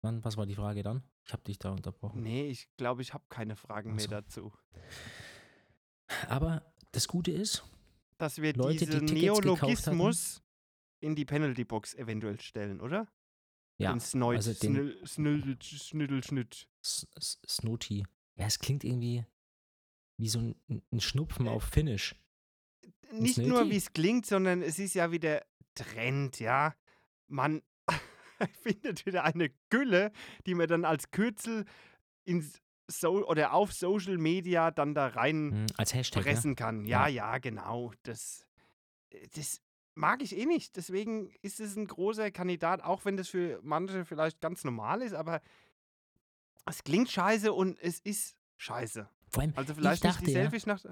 [0.04, 1.02] Wann, was war die Frage dann?
[1.24, 2.22] Ich habe dich da unterbrochen.
[2.22, 4.52] Nee, ich glaube, ich habe keine Fragen Ach mehr dazu.
[6.28, 7.64] Aber das Gute ist,
[8.18, 10.42] Dass wir Leute, die diesen hatten- Neologismus
[11.00, 13.08] in die Penalty-Box eventuell stellen, oder?
[13.78, 16.68] ja, Den Sneut, also den- Snüdel- Schnüddelschnitt.
[16.82, 18.04] S- S- Snoti.
[18.36, 19.24] Ja, es klingt irgendwie
[20.18, 20.54] wie so ein,
[20.92, 22.14] ein Schnupfen Äh, auf Finnish.
[23.10, 25.44] Nicht nur, wie es klingt, sondern es ist ja wieder
[25.74, 26.74] Trend, ja.
[27.26, 27.62] Man
[28.62, 30.12] findet wieder eine Gülle,
[30.46, 31.64] die man dann als Kürzel
[32.24, 36.24] ins so oder auf Social Media dann da rein Hm, als Hashtag.
[36.24, 36.30] Ne?
[36.32, 36.84] pressen kann.
[36.84, 37.32] Ja, Ja.
[37.32, 37.92] ja, genau.
[38.02, 38.44] Das,
[39.10, 39.62] äh, das
[39.94, 40.76] mag ich eh nicht.
[40.76, 45.14] Deswegen ist es ein großer Kandidat, auch wenn das für manche vielleicht ganz normal ist,
[45.14, 45.40] aber
[46.66, 49.08] es klingt scheiße und es ist scheiße.
[49.30, 50.84] Vor allem, Also vielleicht nicht dachte ja- Selfish nach.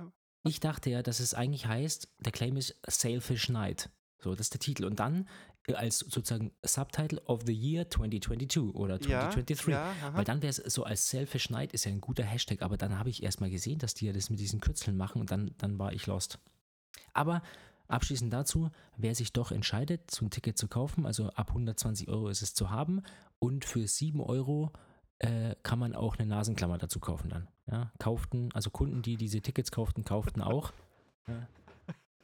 [0.44, 3.90] ich dachte ja, dass es eigentlich heißt, der Claim ist Sailfish Night.
[4.18, 4.84] So, das ist der Titel.
[4.84, 5.28] Und dann
[5.74, 9.68] als sozusagen Subtitle of the Year 2022 oder 2023.
[9.68, 10.16] Ja, aha.
[10.16, 12.98] Weil dann wäre es so als Selfish Night ist ja ein guter Hashtag, aber dann
[12.98, 15.52] habe ich erst mal gesehen, dass die ja das mit diesen Kürzeln machen und dann,
[15.58, 16.38] dann war ich lost.
[17.12, 17.42] Aber
[17.88, 22.28] abschließend dazu, wer sich doch entscheidet, so ein Ticket zu kaufen, also ab 120 Euro
[22.28, 23.02] ist es zu haben
[23.38, 24.72] und für 7 Euro
[25.18, 27.48] äh, kann man auch eine Nasenklammer dazu kaufen dann.
[27.70, 30.72] Ja, kauften, also Kunden, die diese Tickets kauften, kauften auch.
[31.28, 31.46] Ja.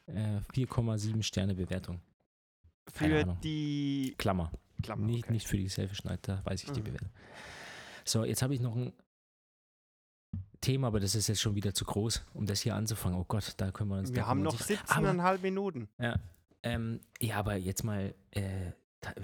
[0.07, 2.01] Äh, 4,7 Sterne Bewertung.
[2.93, 4.51] Für die Klammer.
[4.83, 5.07] Klammer.
[5.07, 5.33] Nicht, okay.
[5.33, 5.69] nicht für die
[6.29, 6.85] da weiß ich die Mhm.
[6.85, 7.11] Bewertung.
[8.05, 8.93] So, jetzt habe ich noch ein
[10.61, 13.19] Thema, aber das ist jetzt schon wieder zu groß, um das hier anzufangen.
[13.19, 14.13] Oh Gott, da können wir uns.
[14.13, 15.89] Wir haben noch uns nicht- 17,5 Minuten.
[15.99, 16.17] Ja,
[16.63, 18.73] ähm, ja, aber jetzt mal, äh,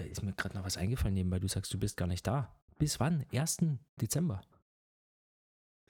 [0.08, 1.38] ist mir gerade noch was eingefallen nebenbei.
[1.40, 2.54] Du sagst, du bist gar nicht da.
[2.78, 3.24] Bis wann?
[3.32, 3.78] 1.
[4.00, 4.40] Dezember.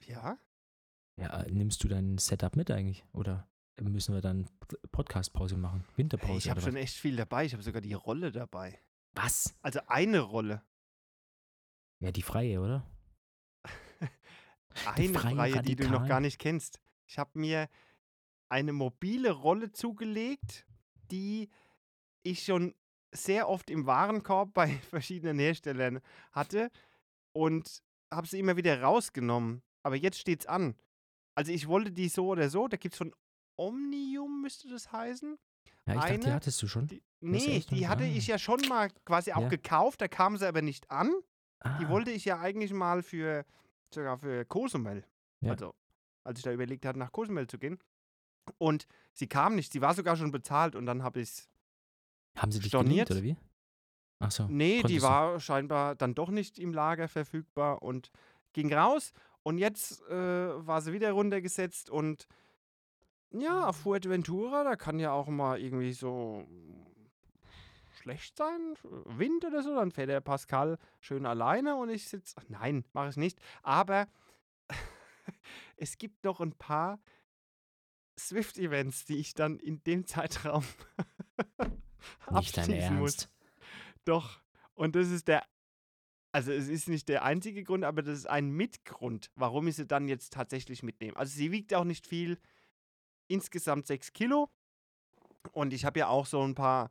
[0.07, 0.37] Ja?
[1.19, 3.05] Ja, äh, nimmst du dein Setup mit eigentlich?
[3.13, 3.47] Oder
[3.81, 4.47] müssen wir dann
[4.91, 5.85] Podcast-Pause machen?
[5.95, 6.37] Winterpause?
[6.37, 7.45] ich habe schon echt viel dabei.
[7.45, 8.79] Ich habe sogar die Rolle dabei.
[9.13, 9.55] was?
[9.61, 10.63] Also eine Rolle.
[11.99, 12.85] Ja, die freie, oder?
[14.85, 16.81] Eine freien freie, die du noch gar nicht kennst.
[17.07, 17.69] Ich habe mir
[18.49, 20.65] eine mobile Rolle zugelegt,
[21.11, 21.49] die
[22.23, 22.75] ich schon
[23.13, 26.01] sehr oft im Warenkorb bei verschiedenen Herstellern
[26.31, 26.69] hatte
[27.31, 29.61] und habe sie immer wieder rausgenommen.
[29.83, 30.75] Aber jetzt steht's an.
[31.35, 33.13] Also ich wollte die so oder so, da gibt es von
[33.57, 35.37] Omnium, müsste das heißen.
[35.87, 36.87] Ja, ich dachte, die Eine- hattest du schon.
[36.87, 39.47] Die, nee, die noch- hatte ich ja schon mal quasi auch Ja.
[39.49, 41.09] gekauft, da kam sie aber nicht an.
[41.79, 43.45] Die Ah, wollte ich ja eigentlich mal für
[43.93, 45.03] sogar für Cozumel.
[45.41, 45.51] Ja.
[45.53, 45.73] Also,
[46.23, 47.79] als ich da überlegt hatte, nach Cozumel zu gehen.
[48.59, 51.49] Und sie kam nicht, sie war sogar schon bezahlt und dann habe ich es.
[52.37, 53.09] Haben sie dich storniert.
[53.09, 53.37] oder wie?
[54.19, 54.47] Ach so.
[54.47, 58.11] Nee, die konntest du- war scheinbar dann doch nicht im Lager verfügbar und
[58.53, 59.11] ging raus.
[59.43, 62.27] Und jetzt äh, war sie wieder runtergesetzt und
[63.31, 66.45] ja, auf Fuerteventura, da kann ja auch mal irgendwie so
[68.05, 72.35] schlecht sein, Wind oder so, dann fährt der Pascal schön alleine und ich sitze.
[72.49, 73.39] Nein, mache ich nicht.
[73.63, 74.07] Aber
[75.77, 76.99] es gibt noch ein paar
[78.17, 80.63] Swift-Events, die ich dann in dem Zeitraum
[82.27, 83.29] abschließen muss.
[84.05, 84.41] Doch.
[84.73, 85.43] Und das ist der.
[86.31, 89.87] Also es ist nicht der einzige Grund, aber das ist ein Mitgrund, warum ich sie
[89.87, 91.15] dann jetzt tatsächlich mitnehme.
[91.15, 92.37] Also sie wiegt auch nicht viel,
[93.27, 94.49] insgesamt 6 Kilo.
[95.51, 96.89] Und ich habe ja auch so ein paar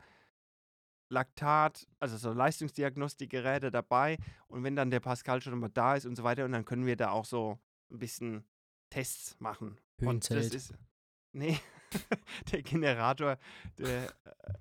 [1.08, 4.18] Laktat, also so Leistungsdiagnostikgeräte dabei.
[4.48, 6.86] Und wenn dann der Pascal schon mal da ist und so weiter, und dann können
[6.86, 7.58] wir da auch so
[7.90, 8.44] ein bisschen
[8.90, 9.78] Tests machen.
[10.00, 10.74] Und das ist.
[11.32, 11.58] Nee,
[12.52, 13.38] der Generator,
[13.78, 14.06] der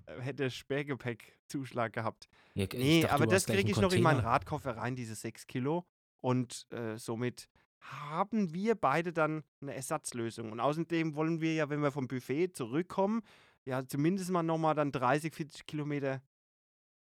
[0.08, 2.28] äh, hätte Sperrgepäckzuschlag gehabt.
[2.56, 4.20] Ja, Nee, dachte, aber das kriege ich noch in meinen.
[4.20, 5.86] Radkoffer rein, diese 6 Kilo.
[6.22, 7.50] Und äh, somit
[7.84, 10.52] haben wir beide dann eine Ersatzlösung.
[10.52, 13.22] Und außerdem wollen wir ja, wenn wir vom Buffet zurückkommen,
[13.66, 16.22] ja zumindest mal nochmal dann 30, 40 Kilometer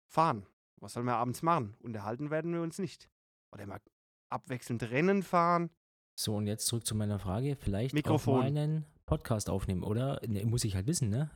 [0.07, 0.45] fahren.
[0.77, 1.75] Was sollen wir abends machen?
[1.79, 3.09] Unterhalten werden wir uns nicht.
[3.51, 3.81] Oder mal
[4.29, 5.69] abwechselnd Rennen fahren.
[6.15, 7.55] So, und jetzt zurück zu meiner Frage.
[7.55, 8.35] Vielleicht Mikrofon.
[8.35, 10.21] auf meinen Podcast aufnehmen, oder?
[10.27, 11.31] Ne, muss ich halt wissen, ne?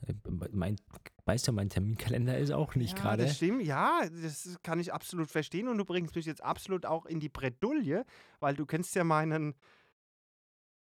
[0.52, 0.76] Mein,
[1.26, 3.24] weißt ja, mein Terminkalender ist auch nicht ja, gerade.
[3.24, 7.08] Das stimmt, ja, das kann ich absolut verstehen und du bringst mich jetzt absolut auch
[7.08, 8.06] in die Bredouille,
[8.40, 9.56] weil du kennst ja meinen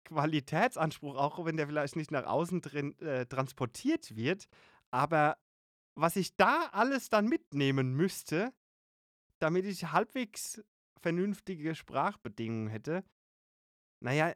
[0.06, 4.48] Qualitätsanspruch, auch wenn der vielleicht nicht nach außen drin, äh, transportiert wird.
[4.90, 5.38] Aber
[5.96, 8.54] was ich da alles dann mitnehmen müsste,
[9.40, 10.64] damit ich halbwegs
[11.02, 13.04] vernünftige Sprachbedingungen hätte,
[14.00, 14.34] naja,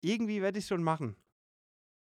[0.00, 1.16] irgendwie werde ich schon machen.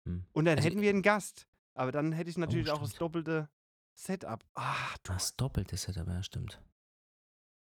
[0.06, 0.24] Hm.
[0.32, 1.46] Und dann Also, hätten wir einen Gast.
[1.74, 3.48] Aber dann hätte ich natürlich auch das doppelte
[3.94, 4.44] Setup.
[4.54, 5.12] Ach, du.
[5.12, 6.60] Das doppelte Setup, ja, stimmt.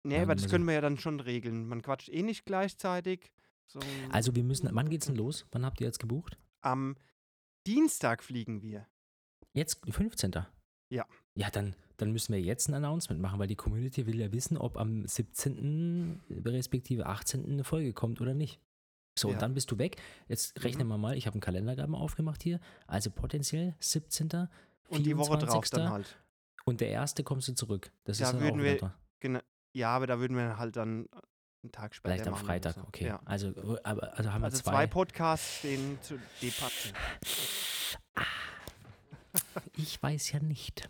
[0.06, 1.66] Nee, Ja, aber das können wir ja dann schon regeln.
[1.66, 3.32] Man quatscht eh nicht gleichzeitig.
[3.68, 3.80] So,
[4.10, 5.46] Also wir müssen, wann geht's denn los?
[5.52, 6.38] Wann habt ihr jetzt gebucht?
[6.62, 6.96] am
[7.68, 8.88] Dienstag fliegen wir.
[9.54, 10.32] Jetzt 15.
[10.90, 11.06] Ja.
[11.36, 14.58] Ja, dann, dann müssen wir jetzt ein Announcement machen, weil die Community will ja wissen,
[14.58, 16.22] ob am 17.
[16.46, 17.46] respektive 18.
[17.46, 18.60] eine Folge kommt oder nicht.
[19.18, 19.34] So, Ja.
[19.36, 20.02] und dann bist du weg.
[20.28, 22.60] Jetzt rechnen wir mal, ich habe einen Kalender gerade mal aufgemacht hier.
[22.88, 24.48] Also potenziell 17.
[24.90, 25.70] Und die Woche drauf 24..
[25.72, 26.18] dann halt.
[26.66, 27.92] Und der erste kommst du zurück.
[28.06, 29.40] Das Da ist dann würden auch wir- Genau.
[29.74, 31.08] Ja, aber da würden wir halt dann
[31.64, 32.82] einen Tag später Vielleicht am Freitag, so.
[32.82, 33.08] okay.
[33.08, 33.22] Ja.
[33.26, 33.54] Also,
[33.84, 34.72] aber, also haben wir Also zwei.
[34.72, 34.88] zwei.
[34.88, 36.94] Podcasts stehen zu Debatte.
[39.76, 40.90] Ich weiß ja nicht.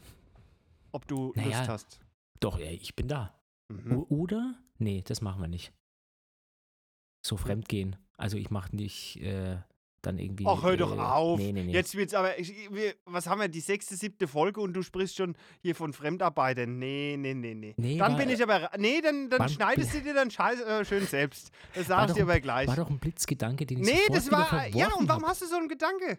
[0.91, 1.59] Ob du Naja.
[1.59, 1.99] Lust hast.
[2.39, 3.33] Doch, ey, ich bin da.
[3.69, 4.03] Mhm.
[4.09, 4.55] Oder?
[4.77, 5.71] Nee, das machen wir nicht.
[7.25, 7.95] So fremdgehen.
[8.17, 9.57] Also ich mache nicht äh,
[10.01, 10.45] dann irgendwie.
[10.47, 11.39] Ach, hör doch äh, auf.
[11.39, 11.71] Nee, nee, nee.
[11.71, 15.15] Jetzt wird's aber, ich, wir, was haben wir, die sechste, siebte Folge und du sprichst
[15.15, 16.77] schon hier von Fremdarbeitern.
[16.77, 17.73] Nee, nee, nee, nee.
[17.77, 20.59] Nee, dann war- bin ich aber, nee, dann, dann War- schneidest du dir dann scheiß,
[20.61, 21.51] äh, schön selbst.
[21.73, 22.67] Das sag ich doch dir aber gleich.
[22.67, 25.29] War doch ein Blitzgedanke, den ich Nee, das war, ja, und warum hab.
[25.29, 26.17] hast du so einen Gedanke?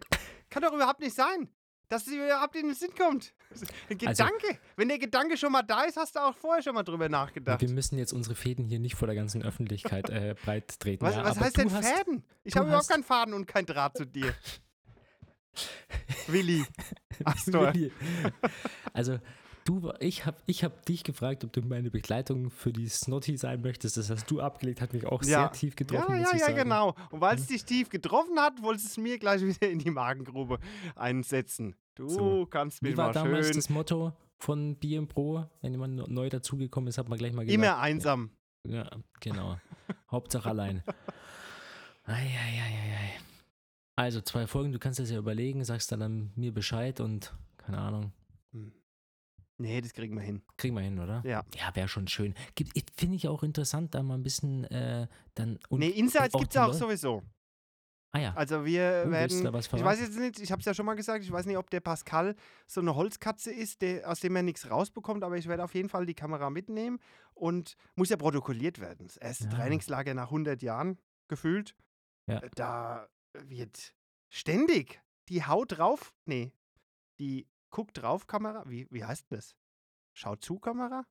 [0.49, 1.47] Kann doch überhaupt nicht sein,
[1.89, 3.33] dass es dir überhaupt in den Sinn kommt.
[3.89, 4.59] Ein Also Gedanke.
[4.75, 7.61] Wenn der Gedanke schon mal da ist, hast du auch vorher schon mal drüber nachgedacht.
[7.61, 11.05] Wir müssen jetzt unsere Fäden hier nicht vor der ganzen Öffentlichkeit äh, breit treten.
[11.05, 12.23] Was, ja, was heißt du denn hast, Fäden?
[12.43, 14.33] Ich habe überhaupt keinen Faden und kein Draht zu dir.
[16.27, 16.65] Willi.
[17.23, 17.73] Astor.
[17.73, 17.91] Willi.
[18.93, 19.19] Also,
[19.65, 23.61] du, ich habe ich hab dich gefragt, ob du meine Begleitung für die Snotty sein
[23.61, 23.97] möchtest.
[23.97, 25.27] Das hast du abgelegt, hat mich auch Ja.
[25.41, 26.13] sehr tief getroffen.
[26.15, 26.55] Ja, ja, ja, sagen.
[26.55, 26.95] genau.
[27.11, 29.91] Und weil es dich tief getroffen hat, wolltest du es mir gleich wieder in die
[29.91, 30.59] Magengrube
[30.95, 31.75] einsetzen.
[31.95, 32.45] Du So.
[32.45, 35.45] kannst mir Wie war mal damals schön das Motto von BM Pro?
[35.61, 37.63] Wenn jemand neu dazugekommen ist, hat man gleich mal gesagt.
[37.63, 38.29] immer einsam.
[38.67, 38.89] Ja,
[39.19, 39.57] genau.
[40.11, 40.83] Hauptsache allein.
[42.05, 43.19] Eieieiei.
[43.95, 47.77] Also zwei Folgen, du kannst das ja überlegen, sagst dann, dann mir Bescheid und keine
[47.79, 48.11] Ahnung.
[48.51, 48.71] Hm.
[49.57, 50.41] Nee, das kriegen wir hin.
[50.57, 51.21] Kriegen wir hin, oder?
[51.25, 51.43] Ja.
[51.55, 52.35] Ja, wäre schon schön.
[52.95, 55.59] Finde ich auch interessant, da mal ein bisschen äh, dann.
[55.69, 57.23] Und, nee, Insights gibt es auch sowieso.
[58.11, 58.33] Ah ja.
[58.33, 59.43] Also wir du werden.
[59.43, 61.45] da was Ich weiß jetzt nicht, ich habe es ja schon mal gesagt, ich weiß
[61.47, 62.35] nicht, ob der Pascal
[62.65, 65.89] so eine Holzkatze ist, der, aus dem er nichts rausbekommt, aber ich werde auf jeden
[65.89, 66.99] Fall die Kamera mitnehmen
[67.33, 69.07] und muss ja protokolliert werden.
[69.07, 69.49] Das erste Ja.
[69.51, 70.97] Trainingslager nach 100 Jahren
[71.27, 71.75] gefühlt.
[72.27, 72.39] Ja.
[72.39, 73.93] Äh, Da wird
[74.29, 76.53] ständig die Haut drauf, nee,
[77.19, 79.53] die Guck drauf Kamera, wie, wie heißt das?
[80.13, 81.05] Schau zu Kamera?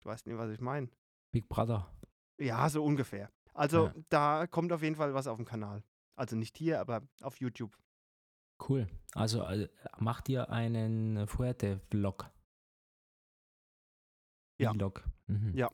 [0.00, 0.88] Du weißt nicht, was ich meine.
[1.30, 1.88] Big Brother.
[2.40, 3.30] Ja, so ungefähr.
[3.54, 3.94] Also Ja.
[4.08, 5.84] da kommt auf jeden Fall was auf dem Kanal.
[6.16, 7.78] Also nicht hier, aber auf YouTube.
[8.68, 8.88] Cool.
[9.14, 12.28] Also äh, mach dir einen Fuerte-Vlog.
[14.58, 14.72] Ja.
[14.72, 15.04] Vlog.
[15.28, 15.56] Mhm.
[15.56, 15.70] Ja.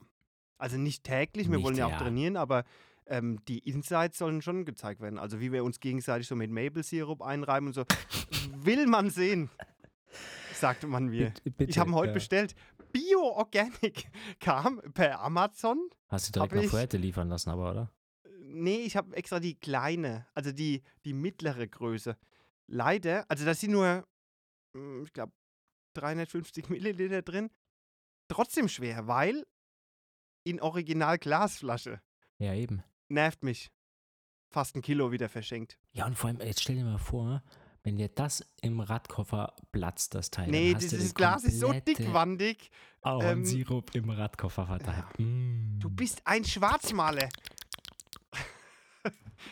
[0.58, 1.98] Also nicht täglich, wir Nicht, wollen ja auch ja.
[1.98, 2.64] trainieren, aber
[3.06, 5.18] ähm, die Insights sollen schon gezeigt werden.
[5.18, 7.84] Also wie wir uns gegenseitig so mit Maple Syrup einreiben und so.
[8.54, 9.48] Will man sehen,
[10.54, 11.30] sagte man mir.
[11.30, 12.14] Bitte- bitte, Ich habe ihn heute ja.
[12.14, 12.54] bestellt.
[12.92, 14.08] Bio Organic
[14.40, 15.78] kam per Amazon.
[16.08, 17.92] Hast du direkt nach Fuerte liefern lassen, aber, oder?
[18.40, 22.16] Nee, ich habe extra die kleine, also die, die mittlere Größe.
[22.66, 24.06] Leider, also da sind nur,
[24.72, 25.32] mm, ich glaube,
[25.94, 27.50] 350 Milliliter drin.
[28.28, 29.46] Trotzdem schwer, weil
[30.44, 32.00] in Original Glasflasche.
[32.38, 32.82] Ja, eben.
[33.08, 33.70] Nervt mich.
[34.50, 35.78] Fast ein Kilo wieder verschenkt.
[35.92, 37.42] Ja, und vor allem, jetzt stell dir mal vor,
[37.82, 40.50] wenn dir das im Radkoffer platzt, das Teil.
[40.50, 42.70] nee, dieses die Glas ist so dickwandig.
[43.02, 45.06] Ahornsirup im Radkoffer verteilt.
[45.18, 45.78] Mm.
[45.78, 47.28] Du bist ein Schwarzmaler.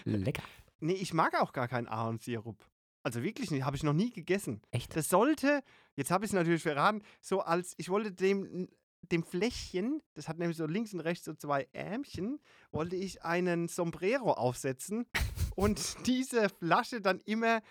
[0.05, 0.43] lecker.
[0.81, 2.59] Nee, ich mag auch gar keinen Ahornsirup.
[3.03, 4.61] Also wirklich nicht, habe ich noch nie gegessen.
[4.73, 4.97] Echt?
[4.97, 5.63] Das sollte,
[5.95, 8.69] jetzt habe ich es natürlich verraten, so als, ich wollte dem,
[9.13, 12.41] dem Fläschchen, das hat nämlich so links und rechts so zwei Ärmchen,
[12.73, 15.07] wollte ich einen Sombrero aufsetzen
[15.55, 17.63] und diese Flasche dann immer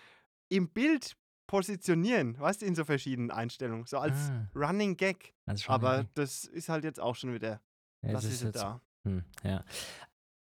[0.48, 1.16] im Bild
[1.48, 5.34] positionieren, weißt du, in so verschiedenen Einstellungen, so als Ah, Running Gag.
[5.46, 7.60] also Aber irgendwie- das ist halt jetzt auch schon wieder,
[8.02, 8.80] ja, das es ist jetzt- da.
[9.06, 9.64] Hm, ja.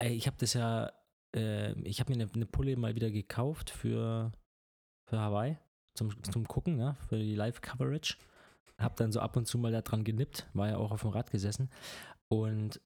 [0.04, 0.92] Ich habe das ja,
[1.36, 4.32] äh, ich habe mir eine, eine Pulle mal wieder gekauft für,
[5.10, 5.58] für Hawaii
[5.98, 8.18] zum, zum Gucken, ja, für die Live-Coverage.
[8.78, 11.12] Hab dann so ab und zu mal da dran genippt, war ja auch auf dem
[11.12, 11.70] Rad gesessen.
[12.30, 12.82] Und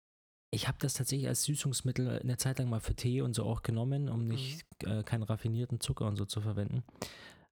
[0.55, 3.61] Ich habe das tatsächlich als Süßungsmittel eine Zeit lang mal für Tee und so auch
[3.61, 6.83] genommen, um nicht äh, keinen raffinierten Zucker und so zu verwenden.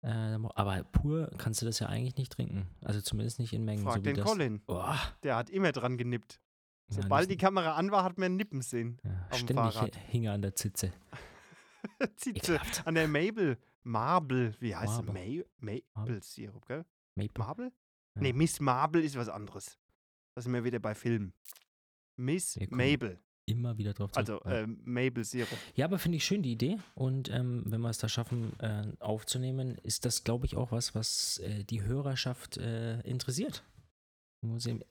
[0.01, 2.67] Äh, aber pur kannst du das ja eigentlich nicht trinken.
[2.83, 3.83] Also zumindest nicht in Mengen.
[3.83, 4.25] Frag so wie den das.
[4.25, 4.61] Colin.
[4.61, 4.97] Boah.
[5.23, 6.39] Der hat immer dran genippt.
[6.89, 8.99] Ja, Sobald nicht- die Kamera an war, hat man Nippen sehen.
[9.03, 9.95] ja, auf dem ständig Fahrrad.
[10.07, 10.91] hing er an der Zitze.
[12.15, 12.53] Zitze.
[12.53, 12.85] Ekelhaft.
[12.87, 13.57] An der Mabel.
[13.83, 14.53] Marble.
[14.59, 15.41] Wie heißt Marble.
[15.41, 15.45] es?
[15.59, 16.85] Ma Maple Sirup, gell?
[17.15, 17.31] Maple.
[17.43, 17.71] Marble?
[18.15, 18.21] Ja.
[18.21, 19.77] Nee, Miss Marble ist was anderes.
[20.35, 21.33] Da sind wir wieder bei Film.
[22.17, 23.19] Miss Wir Mabel.
[23.45, 24.45] Immer wieder drauf zurück.
[24.45, 25.47] Also ähm, Maple Sirup.
[25.75, 26.79] Ja, aber finde ich schön die Idee.
[26.95, 30.95] Und ähm, wenn wir es da schaffen, äh, aufzunehmen, ist das, glaube ich, auch was,
[30.95, 33.63] was äh, die Hörerschaft äh, interessiert.
[34.41, 34.81] Wo sie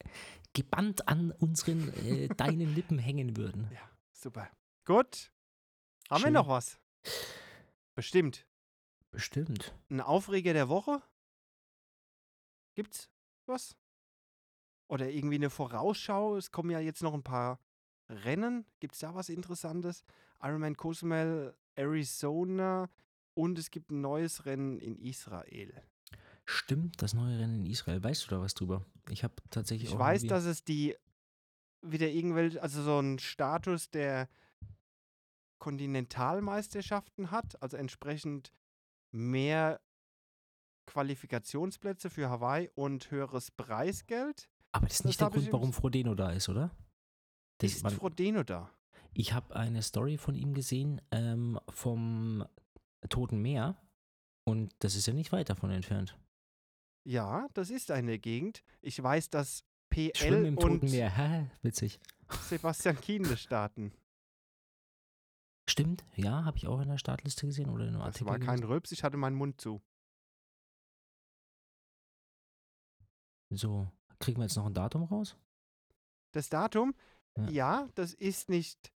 [0.55, 3.69] gebannt an unseren, äh, deinen Lippen hängen würden.
[3.75, 4.49] Ja, super.
[4.87, 5.31] Gut.
[6.09, 6.33] Haben wir Schön.
[6.33, 6.79] noch was?
[7.95, 8.47] Bestimmt.
[9.11, 9.75] Bestimmt.
[9.91, 11.03] Ein Aufreger der Woche?
[12.75, 13.11] Gibt's
[13.47, 13.77] was?
[14.89, 16.37] Oder irgendwie eine Vorausschau?
[16.37, 17.59] Es kommen ja jetzt noch ein paar
[18.09, 18.67] Rennen.
[18.81, 20.05] Gibt's da was Interessantes?
[20.41, 22.89] Ironman Cozumel, Arizona
[23.35, 25.83] und es gibt ein neues Rennen in Israel.
[26.45, 28.03] Stimmt, das neue Rennen in Israel.
[28.03, 28.85] Weißt du da was drüber?
[29.11, 30.97] Ich habe tatsächlich Ich weiß, dass es die
[31.83, 34.29] wieder irgendwelche, also so einen Status der
[35.59, 38.53] Kontinentalmeisterschaften hat, also entsprechend
[39.11, 39.81] mehr
[40.87, 44.49] Qualifikationsplätze für Hawaii und höheres Preisgeld.
[44.77, 46.71] Aber das ist das nicht der hab ich Grund, warum Frodeno da ist, oder?
[47.59, 48.71] Das- Ist Frodeno da?
[49.15, 52.45] Ich habe eine Story von ihm gesehen ähm, vom
[53.09, 53.81] Toten Meer.
[54.45, 56.19] Und das ist ja nicht weit davon entfernt.
[57.09, 58.63] Ja, das ist eine Gegend.
[58.83, 59.65] Ich weiß, dass
[59.95, 61.11] Schwimmen PL im und Toten Meer.
[61.17, 61.51] Hä?
[61.63, 61.99] Witzig.
[62.43, 63.93] Sebastian Kienle starten.
[65.69, 68.27] Stimmt, ja, habe ich auch in der Startliste gesehen oder in einem Das Artikel.
[68.29, 68.63] war kein.
[68.63, 69.81] Rülps, ich hatte meinen Mund zu.
[73.51, 73.89] So,
[74.19, 75.37] kriegen wir jetzt noch ein Datum raus?
[76.33, 76.95] Das Datum?
[77.37, 77.49] Ja.
[77.49, 78.93] Ja, das ist nicht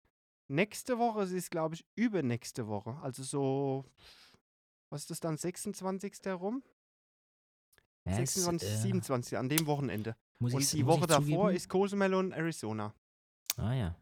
[0.47, 2.97] nächste Woche, es ist, glaube ich, übernächste Woche.
[3.01, 3.85] Also so,
[4.89, 6.13] was ist das dann, 26.
[6.25, 6.63] herum?
[8.05, 9.37] Ja, es, 26, äh, 27.
[9.37, 10.15] an dem Wochenende.
[10.39, 12.93] muss Und die Woche ich davor zugeben, ist Cozumel und Arizona.
[13.57, 13.95] Ah ja.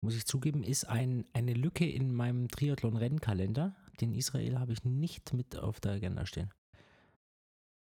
[0.00, 3.74] Muss ich zugeben, ist ein, eine Lücke in meinem Triathlon-Rennkalender.
[4.00, 6.52] Den Israel habe ich nicht mit auf der Agenda stehen.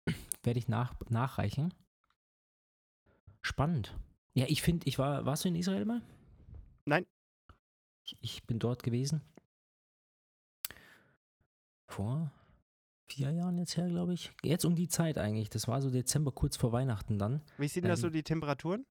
[0.42, 1.72] Werde ich nach, nachreichen.
[3.42, 3.96] Spannend.
[4.34, 6.02] Ja, ich finde, ich war, warst du in Israel mal?
[6.84, 7.06] Nein.
[8.04, 9.22] Ich, ich bin dort gewesen.
[11.88, 12.32] Vor
[13.08, 14.32] vier Jahren jetzt her, glaube ich.
[14.42, 15.50] Jetzt um die Zeit eigentlich.
[15.50, 17.42] Das war so Dezember, kurz vor Weihnachten dann.
[17.58, 18.86] Wie sind da Ähm, so die Temperaturen?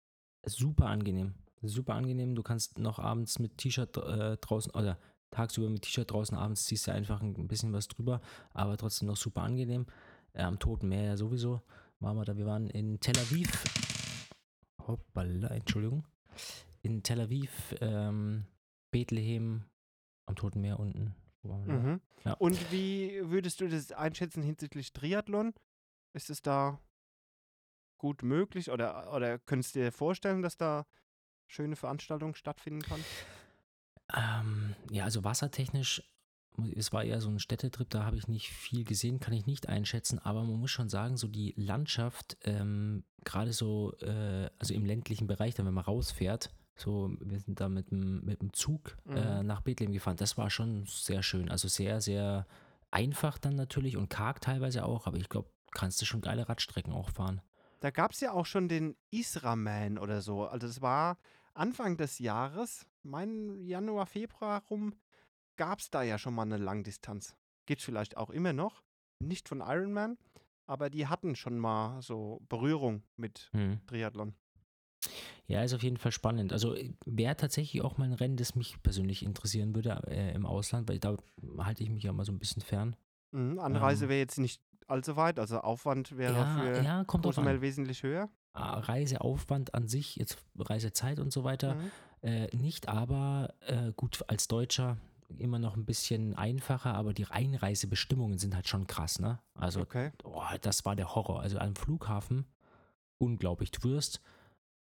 [0.46, 1.36] Super angenehm.
[1.62, 2.36] Super angenehm.
[2.36, 4.98] Du kannst noch abends mit T-Shirt äh, draußen oder
[5.32, 8.20] tagsüber mit T-Shirt draußen, abends ziehst du einfach ein bisschen was drüber,
[8.52, 9.86] aber trotzdem noch super angenehm.
[10.34, 11.62] Äh, am Toten Meer ja sowieso
[12.00, 12.38] waren wir da.
[12.38, 13.48] Wir waren in Tel Aviv.
[14.88, 16.08] Hoppala, Entschuldigung.
[16.82, 18.46] In Tel Aviv, ähm,
[18.92, 19.66] Bethlehem,
[20.26, 21.16] am Toten Meer unten.
[21.44, 22.02] Mhm.
[22.26, 22.34] Ja.
[22.34, 25.54] Und wie würdest du das einschätzen hinsichtlich Triathlon?
[26.14, 26.80] Ist es da
[27.98, 30.86] gut möglich oder, oder könntest du dir vorstellen, dass da
[31.48, 33.04] schöne Veranstaltungen stattfinden kann?
[34.16, 36.04] Ähm, ja, also wassertechnisch,
[36.76, 39.70] es war eher so ein Städtetrip, da habe ich nicht viel gesehen, kann ich nicht
[39.70, 44.86] einschätzen, aber man muss schon sagen, so die Landschaft, ähm, gerade so, äh, also im
[44.86, 48.98] ländlichen Bereich, dann wenn man rausfährt, so, wir sind da mit dem, mit dem Zug
[49.10, 49.48] äh, Mhm.
[49.48, 52.48] nach Bethlehem gefahren, das war schon sehr schön, also sehr, sehr
[52.92, 56.94] einfach dann natürlich und karg teilweise auch, aber ich glaube, kannst du schon geile Radstrecken
[56.94, 57.42] auch fahren.
[57.82, 60.46] Da gab es ja auch schon den Israman oder so.
[60.46, 61.18] Also es war
[61.54, 64.94] Anfang des Jahres, mein Januar, Februar rum,
[65.60, 67.36] gab es da ja schon mal eine Langdistanz.
[67.68, 68.82] Gibt vielleicht auch immer noch.
[69.22, 70.18] Nicht von Ironman,
[70.66, 73.82] aber die hatten schon mal so Berührung mit Hm.
[73.86, 74.34] Triathlon.
[75.48, 76.54] Ja, ist auf jeden Fall spannend.
[76.54, 80.88] Also wäre tatsächlich auch mal ein Rennen, das mich persönlich interessieren würde äh, im Ausland,
[80.88, 81.18] weil da
[81.58, 82.96] halte ich mich ja mal so ein bisschen fern.
[83.32, 84.10] Mhm, Anreise Ähm.
[84.12, 88.30] wäre jetzt nicht allzu weit, also Aufwand wäre ja, für ja, kommt wesentlich höher.
[88.54, 91.92] Ah, Reiseaufwand an sich, jetzt Reisezeit und so weiter, Mhm.
[92.22, 94.98] äh, nicht, aber äh, gut, als Deutscher
[95.38, 99.40] immer noch ein bisschen einfacher, aber die Einreisebestimmungen sind halt schon krass, ne?
[99.54, 100.12] Also, Okay.
[100.24, 101.42] oh, das war der Horror.
[101.42, 102.46] Also am Flughafen,
[103.18, 103.72] unglaublich.
[103.72, 104.22] Du wirst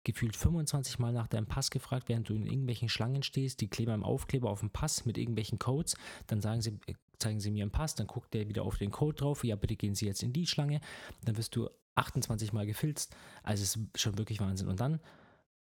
[0.03, 3.59] gefühlt 25 Mal nach deinem Pass gefragt, während du in irgendwelchen Schlangen stehst.
[3.59, 5.97] Die kleben einem Aufkleber auf dem Pass mit irgendwelchen Codes.
[6.27, 8.91] Dann sagen sie, äh, zeigen sie mir einen Pass, dann guckt der wieder auf den
[8.91, 9.43] Code drauf.
[9.43, 10.79] Ja, bitte gehen Sie jetzt in die Schlange.
[11.25, 13.15] Dann wirst du 28 Mal gefilzt.
[13.43, 14.67] Also es ist schon wirklich Wahnsinn.
[14.67, 15.01] Und dann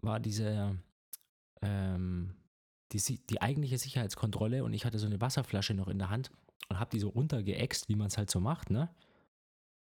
[0.03, 0.77] war diese,
[1.63, 2.35] ähm,
[2.93, 6.31] die, die eigentliche Sicherheitskontrolle und ich hatte so eine Wasserflasche noch in der Hand
[6.69, 8.89] und habe die so runtergeäxt, wie man es halt so macht, ne?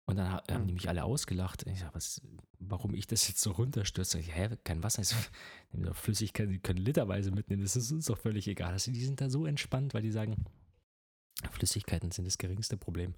[0.06, 1.64] Und dann ha- haben die mich alle ausgelacht.
[1.68, 2.20] Ich sag, was,
[2.58, 4.18] warum ich das jetzt so runterstürze?
[4.18, 5.02] Ich, hä, kein Wasser.
[5.02, 5.14] Ich
[5.72, 7.62] doch Flüssigkeit, die können literweise mitnehmen.
[7.62, 8.72] Das ist uns doch völlig egal.
[8.72, 10.44] Also die sind da so entspannt, weil die sagen,
[11.52, 13.14] Flüssigkeiten sind das geringste Problem.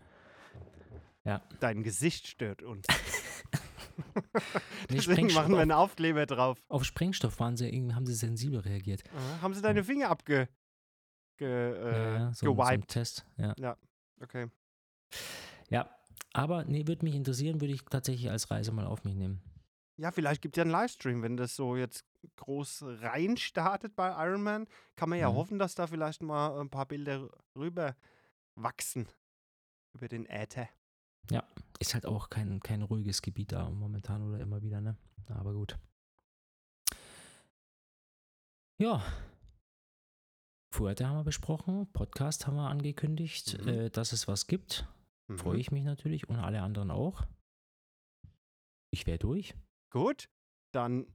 [1.61, 2.87] Dein Gesicht stört uns.
[4.91, 6.63] Nee, Deswegen Sprengstoff machen wir einen Aufkleber drauf.
[6.69, 9.03] auf Sprengstoff waren sie, irgendwie haben sie sensibel reagiert.
[9.15, 9.43] Aha.
[9.43, 10.49] Haben sie deine Finger abge...
[11.39, 12.89] Ge, äh, Ja, ja, so, so ein gewiped?
[12.91, 13.27] Test.
[13.37, 13.77] Ja.
[14.21, 14.49] Okay.
[15.71, 15.89] ja,
[16.33, 19.43] aber nee, würde mich interessieren, würde ich tatsächlich als Reise mal auf mich nehmen.
[19.99, 22.05] Ja, vielleicht gibt es ja einen Livestream, wenn das so jetzt
[22.37, 24.67] groß rein startet bei Iron Man.
[24.97, 25.35] Kann man ja Mhm.
[25.37, 27.97] hoffen, dass da vielleicht mal ein paar Bilder rüber
[28.55, 29.07] wachsen
[29.95, 30.69] über den Äther.
[31.79, 34.97] Ist halt auch kein, kein ruhiges Gebiet da momentan oder immer wieder, ne?
[35.27, 35.77] Aber gut.
[38.81, 39.03] Ja.
[40.73, 43.69] Fuerte haben wir besprochen, Podcast haben wir angekündigt, Mhm.
[43.69, 44.87] äh, dass es was gibt.
[45.37, 45.61] Freue Mhm.
[45.61, 47.23] ich mich natürlich und alle anderen auch.
[48.93, 49.55] Ich wäre durch.
[49.91, 50.29] Gut,
[50.73, 51.07] dann,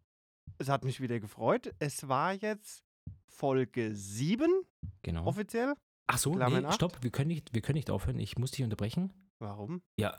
[0.58, 1.74] es hat mich wieder gefreut.
[1.80, 2.84] Es war jetzt
[3.30, 4.50] Folge 7
[5.02, 5.26] Genau.
[5.26, 5.76] offiziell.
[6.08, 8.20] Ach so, nee, stopp, wir können, nicht, wir können nicht aufhören.
[8.20, 9.14] Ich muss dich unterbrechen.
[9.40, 9.82] Warum?
[10.00, 10.18] Ja,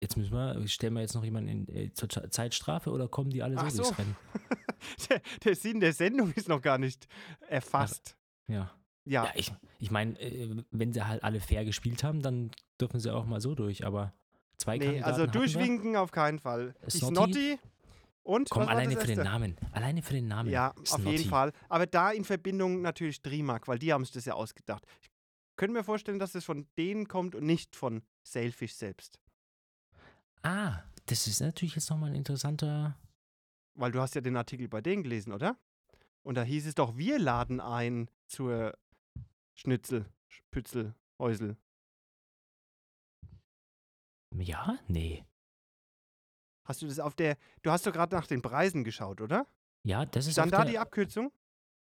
[0.00, 3.30] jetzt müssen wir, stellen wir jetzt noch jemanden in, äh, zur Ze- Zeitstrafe oder kommen
[3.30, 3.82] die alle so Ach so.
[3.82, 4.16] durchs Rennen?
[5.10, 7.06] der, der Sinn der Sendung ist noch gar nicht
[7.48, 8.16] erfasst.
[8.48, 8.70] Ja.
[9.04, 13.00] Ja, Ja, ich, ich meine, äh, wenn sie halt alle fair gespielt haben, dann dürfen
[13.00, 14.12] sie auch mal so durch, aber
[14.58, 16.74] zwei nee, Kandidaten also durchwinken auf keinen Fall.
[16.86, 17.14] Die Snotty.
[17.14, 17.58] Snotty
[18.22, 19.24] und Komm, alleine das für den?
[19.24, 19.56] Namen.
[19.72, 20.50] Alleine für den Namen.
[20.50, 21.10] Ja, auf Snotty.
[21.16, 21.52] jeden Fall.
[21.68, 24.84] Aber da in Verbindung natürlich Trimark, weil die haben sich das ja ausgedacht.
[25.00, 25.10] Ich
[25.56, 29.20] könnte mir vorstellen, dass es von denen kommt und nicht von Sailfish selbst.
[30.42, 32.96] Ah, das ist natürlich jetzt nochmal ein interessanter.
[33.74, 35.56] Weil du hast ja den Artikel bei denen gelesen, oder?
[36.22, 38.76] Und da hieß es doch, wir laden ein zur
[39.54, 40.06] Schnitzel,
[40.50, 41.56] Pützel, Häusel.
[44.34, 44.78] Ja?
[44.88, 45.24] Nee.
[46.64, 49.46] Hast du das auf der, du hast doch gerade nach den Preisen geschaut, oder?
[49.82, 51.32] Ja, das ist Stand da der, die Abkürzung?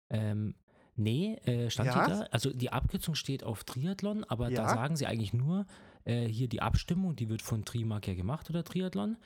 [0.09, 0.55] ähm,
[0.99, 2.07] Nee, äh, stand Ja?
[2.07, 2.21] hier da.
[2.31, 4.67] Also die Abkürzung steht auf Triathlon, aber da Ja?
[4.67, 5.67] sagen sie eigentlich nur,
[6.07, 9.17] äh, hier die Abstimmung, die wird von Trimark ja gemacht oder Triathlon.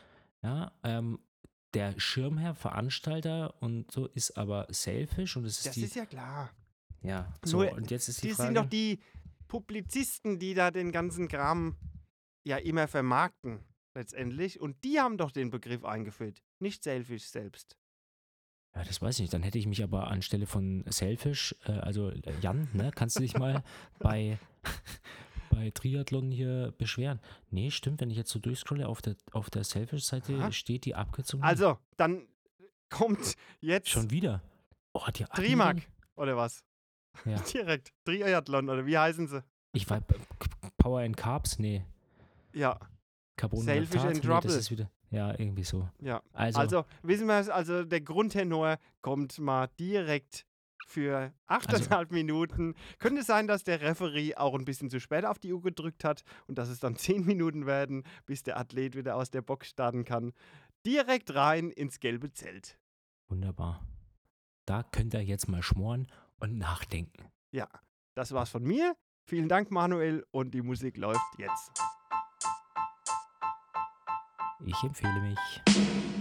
[0.44, 1.20] Ja, ähm,
[1.74, 5.84] der Schirmherr, Veranstalter und so ist aber Selfish und es ist Das die.
[5.84, 6.52] ist ja klar.
[7.02, 8.48] ja, so, nur, und jetzt ist die Die Frage.
[8.48, 9.00] sind doch die
[9.48, 11.78] Publizisten, die da den ganzen Kram
[12.44, 13.60] ja immer vermarkten,
[13.94, 14.60] letztendlich.
[14.60, 17.78] Und die haben doch den Begriff eingeführt, nicht Selfish selbst.
[18.76, 19.34] Ja, das weiß ich nicht.
[19.34, 23.22] Dann hätte ich mich aber anstelle von Selfish, äh, also äh, Jan, ne, kannst du
[23.22, 23.64] dich mal
[24.00, 24.40] bei,
[25.52, 27.20] bei Triathlon hier beschweren?
[27.50, 31.44] Nee, stimmt, wenn ich jetzt so durchscrolle, auf der, auf der Selfish-Seite steht die Abkürzung.
[31.44, 32.28] Also, dann
[32.90, 34.42] kommt jetzt Schon wieder.
[34.94, 35.78] Oh, die Trimark,
[36.16, 36.64] oder was?
[37.26, 37.40] Ja.
[37.54, 37.92] Direkt.
[38.06, 39.44] Triathlon, oder wie heißen sie?
[39.74, 40.02] Ich war
[40.78, 41.60] Power and Carbs?
[41.60, 41.86] Nee.
[42.54, 42.80] Ja,
[43.38, 43.76] Carbonlactat?
[43.76, 44.42] Selfish and nee, Trouble.
[44.42, 44.90] das ist wieder.
[45.10, 45.90] Ja, irgendwie so.
[46.00, 46.22] ja.
[46.34, 50.46] Also, Also, wissen wir es, also der Grundtenor kommt mal direkt
[50.92, 52.76] für Also 8,5 Minuten.
[53.00, 56.24] Könnte sein, dass der Referee auch ein bisschen zu spät auf die Uhr gedrückt hat
[56.48, 60.06] und dass es dann 10 Minuten werden, bis der Athlet wieder aus der Box starten
[60.06, 60.34] kann.
[60.86, 62.78] Direkt rein ins gelbe Zelt.
[63.30, 63.86] wunderbar.
[64.68, 66.08] Da könnt ihr jetzt mal schmoren
[66.40, 67.26] und nachdenken.
[67.52, 67.68] Ja,
[68.16, 68.96] das war's von mir.
[69.28, 71.72] Vielen Dank, Manuel, und die Musik läuft jetzt.
[74.66, 76.21] Ich empfehle mich.